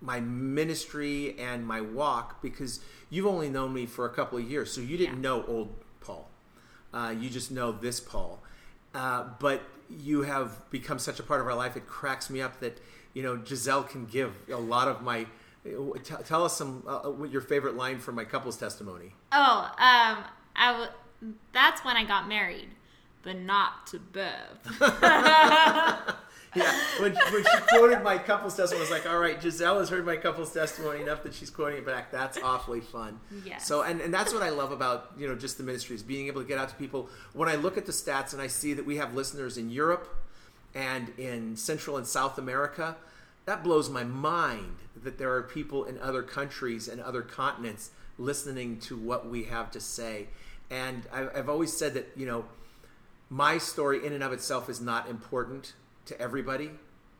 my 0.00 0.20
ministry 0.20 1.34
and 1.40 1.66
my 1.66 1.80
walk 1.80 2.40
because 2.40 2.80
you've 3.10 3.26
only 3.26 3.48
known 3.50 3.72
me 3.74 3.84
for 3.84 4.06
a 4.06 4.10
couple 4.10 4.38
of 4.38 4.48
years, 4.48 4.70
so 4.72 4.80
you 4.80 4.96
didn't 4.96 5.16
Yeah. 5.16 5.20
know 5.22 5.44
old 5.46 5.74
Paul. 6.00 6.28
Uh, 6.94 7.12
you 7.18 7.28
just 7.28 7.50
know 7.50 7.72
this 7.72 7.98
Paul, 7.98 8.40
uh, 8.94 9.24
but 9.40 9.62
you 9.90 10.22
have 10.22 10.68
become 10.70 10.98
such 10.98 11.18
a 11.18 11.22
part 11.22 11.40
of 11.40 11.46
our 11.46 11.54
life. 11.54 11.76
It 11.76 11.86
cracks 11.86 12.28
me 12.30 12.40
up 12.40 12.60
that 12.60 12.80
you 13.14 13.22
know 13.22 13.42
Giselle 13.44 13.82
can 13.84 14.06
give 14.06 14.32
a 14.50 14.56
lot 14.56 14.88
of 14.88 15.02
my. 15.02 15.26
T- 15.64 16.14
tell 16.24 16.44
us 16.44 16.56
some 16.56 16.82
uh, 16.86 17.00
what 17.10 17.30
your 17.30 17.40
favorite 17.42 17.76
line 17.76 17.98
from 17.98 18.14
my 18.14 18.24
couple's 18.24 18.56
testimony. 18.56 19.14
oh, 19.32 19.64
um, 19.78 20.24
I 20.56 20.72
w- 20.72 21.34
that's 21.52 21.84
when 21.84 21.96
I 21.96 22.04
got 22.04 22.28
married, 22.28 22.68
but 23.22 23.36
not 23.36 23.86
to 23.88 23.98
Bev. 23.98 24.32
Yeah, 26.54 26.72
when, 26.98 27.14
when 27.14 27.44
she 27.44 27.58
quoted 27.68 28.02
my 28.02 28.16
couple's 28.16 28.56
testimony, 28.56 28.86
I 28.86 28.90
was 28.90 28.90
like, 28.90 29.06
all 29.06 29.18
right, 29.18 29.40
Giselle 29.40 29.78
has 29.80 29.88
heard 29.90 30.06
my 30.06 30.16
couple's 30.16 30.52
testimony 30.52 31.02
enough 31.02 31.22
that 31.22 31.34
she's 31.34 31.50
quoting 31.50 31.78
it 31.78 31.86
back. 31.86 32.10
That's 32.10 32.38
awfully 32.38 32.80
fun. 32.80 33.20
Yes. 33.44 33.66
So, 33.66 33.82
and, 33.82 34.00
and 34.00 34.12
that's 34.12 34.32
what 34.32 34.42
I 34.42 34.48
love 34.48 34.72
about, 34.72 35.12
you 35.18 35.28
know, 35.28 35.34
just 35.34 35.58
the 35.58 35.64
ministry 35.64 35.94
is 35.94 36.02
being 36.02 36.26
able 36.26 36.40
to 36.40 36.48
get 36.48 36.58
out 36.58 36.70
to 36.70 36.74
people. 36.76 37.10
When 37.34 37.48
I 37.48 37.56
look 37.56 37.76
at 37.76 37.86
the 37.86 37.92
stats 37.92 38.32
and 38.32 38.40
I 38.40 38.46
see 38.46 38.72
that 38.74 38.86
we 38.86 38.96
have 38.96 39.14
listeners 39.14 39.58
in 39.58 39.70
Europe 39.70 40.08
and 40.74 41.12
in 41.18 41.56
Central 41.56 41.96
and 41.96 42.06
South 42.06 42.38
America, 42.38 42.96
that 43.44 43.62
blows 43.62 43.90
my 43.90 44.04
mind 44.04 44.76
that 45.02 45.18
there 45.18 45.32
are 45.34 45.42
people 45.42 45.84
in 45.84 45.98
other 46.00 46.22
countries 46.22 46.88
and 46.88 47.00
other 47.00 47.22
continents 47.22 47.90
listening 48.18 48.78
to 48.80 48.96
what 48.96 49.28
we 49.28 49.44
have 49.44 49.70
to 49.72 49.80
say. 49.80 50.28
And 50.70 51.02
I, 51.12 51.28
I've 51.34 51.48
always 51.48 51.76
said 51.76 51.94
that, 51.94 52.10
you 52.16 52.26
know, 52.26 52.46
my 53.30 53.58
story 53.58 54.04
in 54.04 54.12
and 54.12 54.22
of 54.22 54.32
itself 54.32 54.68
is 54.68 54.80
not 54.80 55.08
important 55.08 55.74
to 56.08 56.20
everybody, 56.20 56.70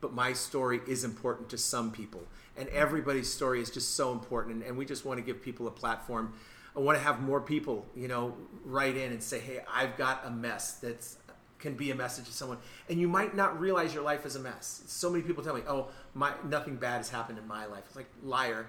but 0.00 0.12
my 0.12 0.32
story 0.32 0.80
is 0.86 1.04
important 1.04 1.48
to 1.50 1.58
some 1.58 1.90
people. 1.90 2.22
And 2.56 2.68
everybody's 2.70 3.32
story 3.32 3.60
is 3.60 3.70
just 3.70 3.94
so 3.94 4.12
important. 4.12 4.56
And, 4.56 4.64
and 4.64 4.76
we 4.76 4.84
just 4.84 5.04
want 5.04 5.18
to 5.18 5.24
give 5.24 5.42
people 5.42 5.68
a 5.68 5.70
platform. 5.70 6.34
I 6.76 6.80
want 6.80 6.98
to 6.98 7.04
have 7.04 7.20
more 7.20 7.40
people, 7.40 7.86
you 7.96 8.08
know, 8.08 8.34
write 8.64 8.96
in 8.96 9.12
and 9.12 9.22
say, 9.22 9.38
hey, 9.38 9.60
I've 9.72 9.96
got 9.96 10.26
a 10.26 10.30
mess 10.30 10.74
that's 10.74 11.16
can 11.58 11.74
be 11.74 11.90
a 11.90 11.94
message 11.94 12.26
to 12.26 12.32
someone. 12.32 12.58
And 12.88 13.00
you 13.00 13.08
might 13.08 13.34
not 13.34 13.58
realize 13.58 13.92
your 13.92 14.04
life 14.04 14.24
is 14.24 14.36
a 14.36 14.38
mess. 14.38 14.84
So 14.86 15.10
many 15.10 15.24
people 15.24 15.42
tell 15.42 15.54
me, 15.54 15.62
oh, 15.66 15.88
my 16.14 16.32
nothing 16.44 16.76
bad 16.76 16.98
has 16.98 17.08
happened 17.08 17.36
in 17.36 17.48
my 17.48 17.66
life. 17.66 17.82
It's 17.88 17.96
like, 17.96 18.06
liar 18.22 18.68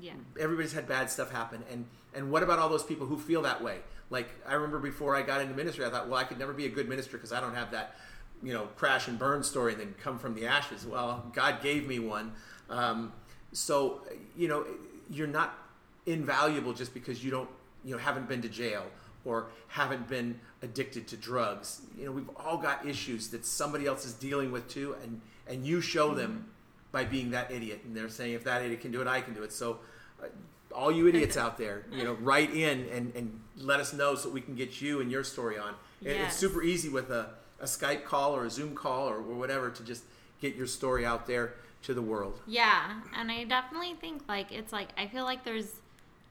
yeah. 0.00 0.12
everybody's 0.38 0.72
had 0.72 0.88
bad 0.88 1.10
stuff 1.10 1.30
happen 1.30 1.62
and 1.70 1.86
and 2.14 2.30
what 2.30 2.42
about 2.42 2.58
all 2.58 2.68
those 2.68 2.82
people 2.82 3.06
who 3.06 3.18
feel 3.18 3.42
that 3.42 3.62
way 3.62 3.78
like 4.10 4.28
i 4.46 4.54
remember 4.54 4.78
before 4.78 5.14
i 5.14 5.22
got 5.22 5.40
into 5.40 5.54
ministry 5.54 5.84
i 5.84 5.90
thought 5.90 6.08
well 6.08 6.18
i 6.18 6.24
could 6.24 6.38
never 6.38 6.52
be 6.52 6.66
a 6.66 6.68
good 6.68 6.88
minister 6.88 7.16
because 7.16 7.32
i 7.32 7.40
don't 7.40 7.54
have 7.54 7.70
that 7.70 7.96
you 8.44 8.52
know 8.52 8.66
crash 8.76 9.08
and 9.08 9.18
burn 9.18 9.42
story 9.42 9.72
and 9.72 9.80
then 9.80 9.94
come 10.02 10.18
from 10.18 10.34
the 10.34 10.46
ashes. 10.46 10.86
Well 10.86 11.30
god 11.34 11.62
gave 11.62 11.86
me 11.88 11.98
one. 11.98 12.32
Um, 12.70 13.12
so 13.52 14.02
you 14.36 14.46
know 14.48 14.64
you're 15.10 15.26
not 15.40 15.58
invaluable 16.06 16.72
just 16.72 16.92
because 16.94 17.24
you 17.24 17.30
don't 17.30 17.48
you 17.84 17.92
know 17.92 17.98
haven't 17.98 18.28
been 18.28 18.42
to 18.42 18.48
jail 18.48 18.84
or 19.24 19.46
haven't 19.68 20.06
been 20.08 20.38
addicted 20.62 21.08
to 21.08 21.16
drugs. 21.16 21.80
You 21.98 22.06
know 22.06 22.12
we've 22.12 22.30
all 22.36 22.58
got 22.58 22.86
issues 22.86 23.28
that 23.28 23.44
somebody 23.46 23.86
else 23.86 24.04
is 24.04 24.12
dealing 24.14 24.52
with 24.52 24.68
too 24.68 24.94
and 25.02 25.20
and 25.46 25.66
you 25.66 25.80
show 25.80 26.14
them 26.14 26.46
by 26.92 27.04
being 27.04 27.30
that 27.32 27.50
idiot. 27.50 27.80
And 27.84 27.96
they're 27.96 28.08
saying 28.08 28.34
if 28.34 28.44
that 28.44 28.62
idiot 28.62 28.80
can 28.80 28.92
do 28.92 29.00
it 29.00 29.06
i 29.08 29.20
can 29.20 29.34
do 29.34 29.42
it. 29.42 29.52
So 29.52 29.78
uh, 30.22 30.26
all 30.74 30.90
you 30.90 31.06
idiots 31.06 31.36
out 31.36 31.56
there 31.56 31.86
you 31.92 32.02
know 32.04 32.14
write 32.14 32.52
in 32.54 32.86
and, 32.92 33.14
and 33.14 33.40
let 33.56 33.78
us 33.80 33.92
know 33.92 34.14
so 34.16 34.28
we 34.28 34.40
can 34.40 34.54
get 34.56 34.80
you 34.82 35.00
and 35.00 35.10
your 35.10 35.24
story 35.24 35.56
on. 35.58 35.74
It- 36.02 36.16
it's 36.26 36.36
super 36.36 36.62
easy 36.62 36.88
with 36.88 37.10
a, 37.10 37.30
a 37.60 37.64
skype 37.64 38.04
call 38.04 38.34
or 38.36 38.44
a 38.44 38.50
zoom 38.50 38.74
call 38.74 39.08
or, 39.08 39.16
or 39.16 39.34
whatever 39.34 39.70
to 39.70 39.82
just 39.82 40.04
get 40.40 40.54
your 40.54 40.66
story 40.66 41.04
out 41.06 41.26
there 41.26 41.54
to 41.82 41.94
the 41.94 42.02
world 42.02 42.40
Yeah, 42.46 43.00
and 43.16 43.30
I 43.30 43.44
definitely 43.44 43.94
think 43.94 44.22
like 44.28 44.52
it's 44.52 44.72
like 44.72 44.88
I 44.98 45.06
feel 45.06 45.24
like 45.24 45.44
there's 45.44 45.80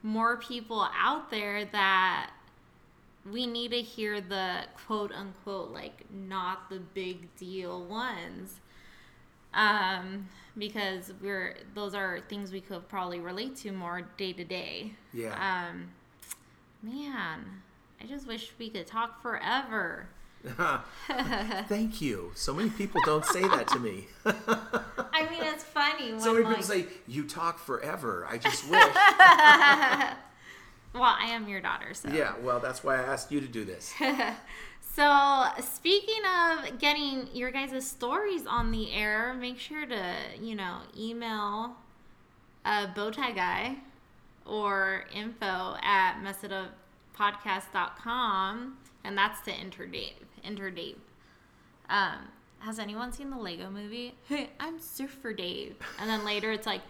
more 0.01 0.37
people 0.37 0.87
out 0.97 1.31
there 1.31 1.65
that 1.65 2.31
we 3.29 3.47
need 3.47 3.71
to 3.71 3.81
hear 3.81 4.19
the 4.19 4.65
quote 4.85 5.11
unquote 5.11 5.71
like 5.71 6.03
not 6.11 6.69
the 6.69 6.79
big 6.79 7.33
deal 7.35 7.85
ones. 7.85 8.59
Um 9.53 10.27
because 10.57 11.11
we're 11.21 11.57
those 11.73 11.95
are 11.95 12.21
things 12.29 12.51
we 12.51 12.61
could 12.61 12.87
probably 12.89 13.19
relate 13.19 13.55
to 13.57 13.71
more 13.71 14.01
day 14.17 14.33
to 14.33 14.43
day. 14.43 14.93
yeah 15.13 15.35
Um 15.39 15.89
man, 16.81 17.61
I 18.01 18.05
just 18.05 18.27
wish 18.27 18.51
we 18.59 18.69
could 18.69 18.87
talk 18.87 19.21
forever. 19.21 20.09
thank 21.67 22.01
you. 22.01 22.31
So 22.35 22.53
many 22.53 22.69
people 22.69 23.01
don't 23.05 23.25
say 23.25 23.41
that 23.41 23.67
to 23.69 23.79
me. 23.79 24.07
I 24.25 25.27
mean, 25.29 25.43
it's 25.43 25.63
funny 25.63 26.11
when 26.11 26.21
so 26.21 26.33
many 26.33 26.45
like, 26.45 26.57
people 26.57 26.63
say 26.63 26.85
you 27.07 27.25
talk 27.25 27.59
forever. 27.59 28.27
I 28.29 28.37
just 28.37 28.69
wish. 28.69 28.83
Well, 30.93 31.15
I 31.19 31.29
am 31.29 31.49
your 31.49 31.59
daughter, 31.59 31.95
so. 31.95 32.09
Yeah 32.09 32.33
well 32.43 32.59
that's 32.59 32.83
why 32.83 32.97
i 32.97 33.01
asked 33.01 33.31
you 33.31 33.41
to 33.41 33.47
do 33.47 33.65
this. 33.65 33.95
So, 34.95 35.47
speaking 35.59 36.21
of 36.23 36.77
getting 36.77 37.27
your 37.33 37.49
guys' 37.49 37.87
stories 37.87 38.45
on 38.45 38.69
the 38.69 38.93
air, 38.93 39.33
make 39.33 39.57
sure 39.57 39.87
to, 39.87 40.15
you 40.39 40.53
know, 40.53 40.81
email 40.95 41.77
uh, 42.63 42.85
Bowtie 42.93 43.35
Guy 43.35 43.77
or 44.45 45.05
info 45.11 45.77
at 45.81 46.21
messituppodcast.com, 46.21 48.77
and 49.03 49.17
that's 49.17 49.41
to 49.41 49.51
enter 49.51 49.87
Dave. 49.87 50.27
Enter 50.43 50.69
Dave. 50.71 50.97
Um, 51.89 52.27
has 52.59 52.79
anyone 52.79 53.11
seen 53.11 53.29
the 53.29 53.37
Lego 53.37 53.69
movie? 53.69 54.15
Hey, 54.27 54.49
I'm 54.59 54.79
Surfer 54.79 55.33
Dave. 55.33 55.75
And 55.99 56.09
then 56.09 56.23
later 56.25 56.51
it's 56.51 56.65
like, 56.67 56.81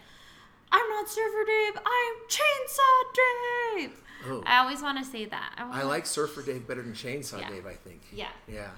I'm 0.72 0.88
not 0.90 1.08
Surfer 1.08 1.44
Dave, 1.46 1.74
I'm 1.76 2.14
Chainsaw 2.28 3.80
Dave. 3.80 4.00
Oh. 4.26 4.42
I 4.46 4.58
always 4.58 4.82
want 4.82 4.98
to 4.98 5.04
say 5.04 5.24
that. 5.26 5.54
i 5.58 5.64
wanna- 5.68 5.84
like 5.84 6.06
surfer 6.06 6.40
dave 6.42 6.66
better 6.66 6.80
than 6.80 6.94
chainsaw 6.94 7.38
Yeah. 7.40 7.50
dave 7.50 7.66
i 7.66 7.74
think 7.74 8.00
Yeah. 8.10 8.28
yeah 8.50 8.70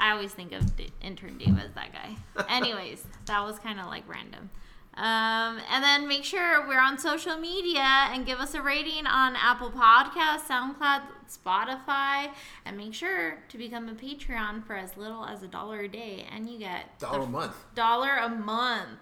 I 0.00 0.10
always 0.10 0.32
think 0.32 0.50
of 0.52 0.74
D- 0.76 0.90
intern 1.00 1.38
Dave 1.38 1.56
as 1.60 1.72
that 1.74 1.92
guy. 1.92 2.16
Anyways, 2.48 3.04
that 3.26 3.40
was 3.44 3.60
kind 3.60 3.78
of 3.78 3.86
like 3.86 4.02
random. 4.08 4.50
Um, 4.94 5.58
and 5.70 5.82
then 5.82 6.06
make 6.06 6.22
sure 6.22 6.66
we're 6.68 6.80
on 6.80 6.98
social 6.98 7.38
media 7.38 7.80
and 8.10 8.26
give 8.26 8.40
us 8.40 8.52
a 8.52 8.60
rating 8.60 9.06
on 9.06 9.34
Apple 9.36 9.70
Podcasts, 9.70 10.46
SoundCloud, 10.48 11.02
Spotify, 11.30 12.30
and 12.66 12.76
make 12.76 12.92
sure 12.92 13.38
to 13.48 13.56
become 13.56 13.88
a 13.88 13.94
Patreon 13.94 14.66
for 14.66 14.74
as 14.74 14.94
little 14.98 15.24
as 15.24 15.42
a 15.42 15.48
dollar 15.48 15.80
a 15.80 15.88
day, 15.88 16.26
and 16.30 16.48
you 16.48 16.58
get 16.58 16.98
dollar 16.98 17.22
a 17.22 17.26
month 17.26 17.56
dollar 17.74 18.16
a 18.16 18.28
month. 18.28 18.98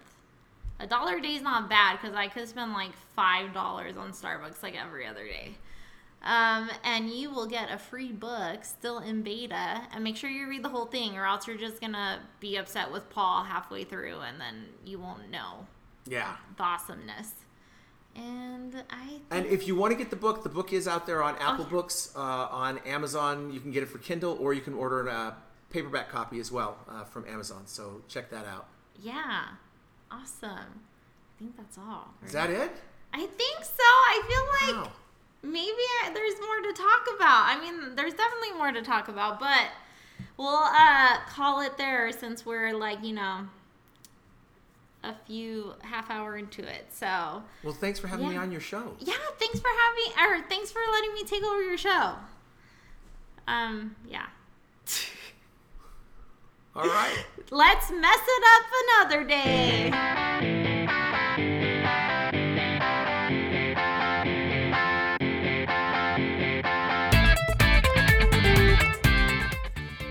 A 0.79 0.87
dollar 0.87 1.17
a 1.17 1.21
day 1.21 1.35
is 1.35 1.41
not 1.41 1.69
bad 1.69 1.99
because 2.01 2.15
I 2.15 2.29
could 2.29 2.47
spend 2.47 2.71
like 2.71 2.93
five 3.13 3.53
dollars 3.53 3.97
on 3.97 4.13
Starbucks 4.13 4.63
like 4.63 4.75
every 4.81 5.05
other 5.05 5.25
day. 5.25 5.55
Um, 6.23 6.69
and 6.85 7.09
you 7.09 7.31
will 7.31 7.47
get 7.47 7.69
a 7.69 7.77
free 7.77 8.11
book 8.13 8.63
still 8.63 8.99
in 8.99 9.23
beta. 9.23 9.81
And 9.93 10.03
make 10.03 10.15
sure 10.15 10.29
you 10.29 10.47
read 10.47 10.63
the 10.63 10.69
whole 10.69 10.85
thing, 10.85 11.17
or 11.17 11.25
else 11.25 11.47
you're 11.47 11.57
just 11.57 11.81
gonna 11.81 12.21
be 12.39 12.55
upset 12.55 12.93
with 12.93 13.09
Paul 13.09 13.43
halfway 13.43 13.83
through, 13.83 14.21
and 14.21 14.39
then 14.39 14.67
you 14.85 14.97
won't 14.97 15.29
know 15.29 15.65
yeah 16.07 16.35
the 16.57 16.63
awesomeness. 16.63 17.33
And 18.15 18.83
I 18.89 19.05
think, 19.07 19.21
And 19.31 19.45
if 19.45 19.67
you 19.67 19.75
want 19.75 19.91
to 19.91 19.97
get 19.97 20.09
the 20.09 20.17
book, 20.17 20.43
the 20.43 20.49
book 20.49 20.73
is 20.73 20.85
out 20.85 21.05
there 21.05 21.23
on 21.23 21.35
Apple 21.37 21.63
yeah. 21.63 21.71
Books, 21.71 22.11
uh, 22.13 22.19
on 22.19 22.79
Amazon. 22.79 23.53
You 23.53 23.61
can 23.61 23.71
get 23.71 23.83
it 23.83 23.85
for 23.89 23.99
Kindle, 23.99 24.37
or 24.41 24.53
you 24.53 24.59
can 24.59 24.73
order 24.73 25.07
a 25.07 25.37
paperback 25.69 26.09
copy 26.09 26.37
as 26.41 26.51
well 26.51 26.77
uh, 26.89 27.05
from 27.05 27.25
Amazon. 27.25 27.61
So 27.67 28.01
check 28.09 28.29
that 28.31 28.45
out. 28.45 28.67
yeah, 29.01 29.43
awesome. 30.11 30.49
I 30.51 31.39
think 31.39 31.55
that's 31.55 31.77
all. 31.77 32.13
Is 32.25 32.33
that 32.33 32.49
it? 32.49 32.71
I 33.13 33.25
think 33.25 33.63
so. 33.63 33.83
I 33.83 34.21
feel 34.27 34.75
like 34.75 34.85
Wow. 34.85 34.91
maybe 35.41 35.83
I, 36.03 36.11
there's 36.13 36.35
more 36.41 36.59
to 36.69 36.73
talk 36.73 37.07
about. 37.15 37.45
I 37.47 37.59
mean, 37.61 37.95
there's 37.95 38.13
definitely 38.13 38.51
more 38.57 38.73
to 38.73 38.81
talk 38.81 39.07
about, 39.07 39.39
but 39.39 39.67
we'll 40.37 40.47
uh, 40.65 41.17
call 41.29 41.61
it 41.61 41.77
there 41.77 42.11
since 42.11 42.45
we're 42.45 42.73
like, 42.73 43.01
you 43.03 43.13
know, 43.13 43.47
a 45.03 45.13
few 45.25 45.73
half 45.81 46.09
hour 46.11 46.37
into 46.37 46.61
it. 46.61 46.85
So 46.91 47.41
Well, 47.63 47.73
thanks 47.73 47.99
for 47.99 48.07
having 48.07 48.29
me 48.29 48.37
on 48.37 48.51
your 48.51 48.61
show. 48.61 48.95
yeah, 48.99 49.13
thanks 49.39 49.59
for 49.59 49.69
having 49.69 50.41
or 50.41 50.47
thanks 50.47 50.71
for 50.71 50.79
letting 50.91 51.13
me 51.13 51.23
take 51.23 51.43
over 51.43 51.61
your 51.63 51.77
show. 51.77 52.13
Um, 53.47 53.95
yeah. 54.07 54.27
All 56.75 56.83
right. 56.85 57.25
Let's 57.51 57.91
mess 57.91 58.19
it 58.27 58.43
up 58.55 59.09
another 59.09 59.23
day. 59.25 60.47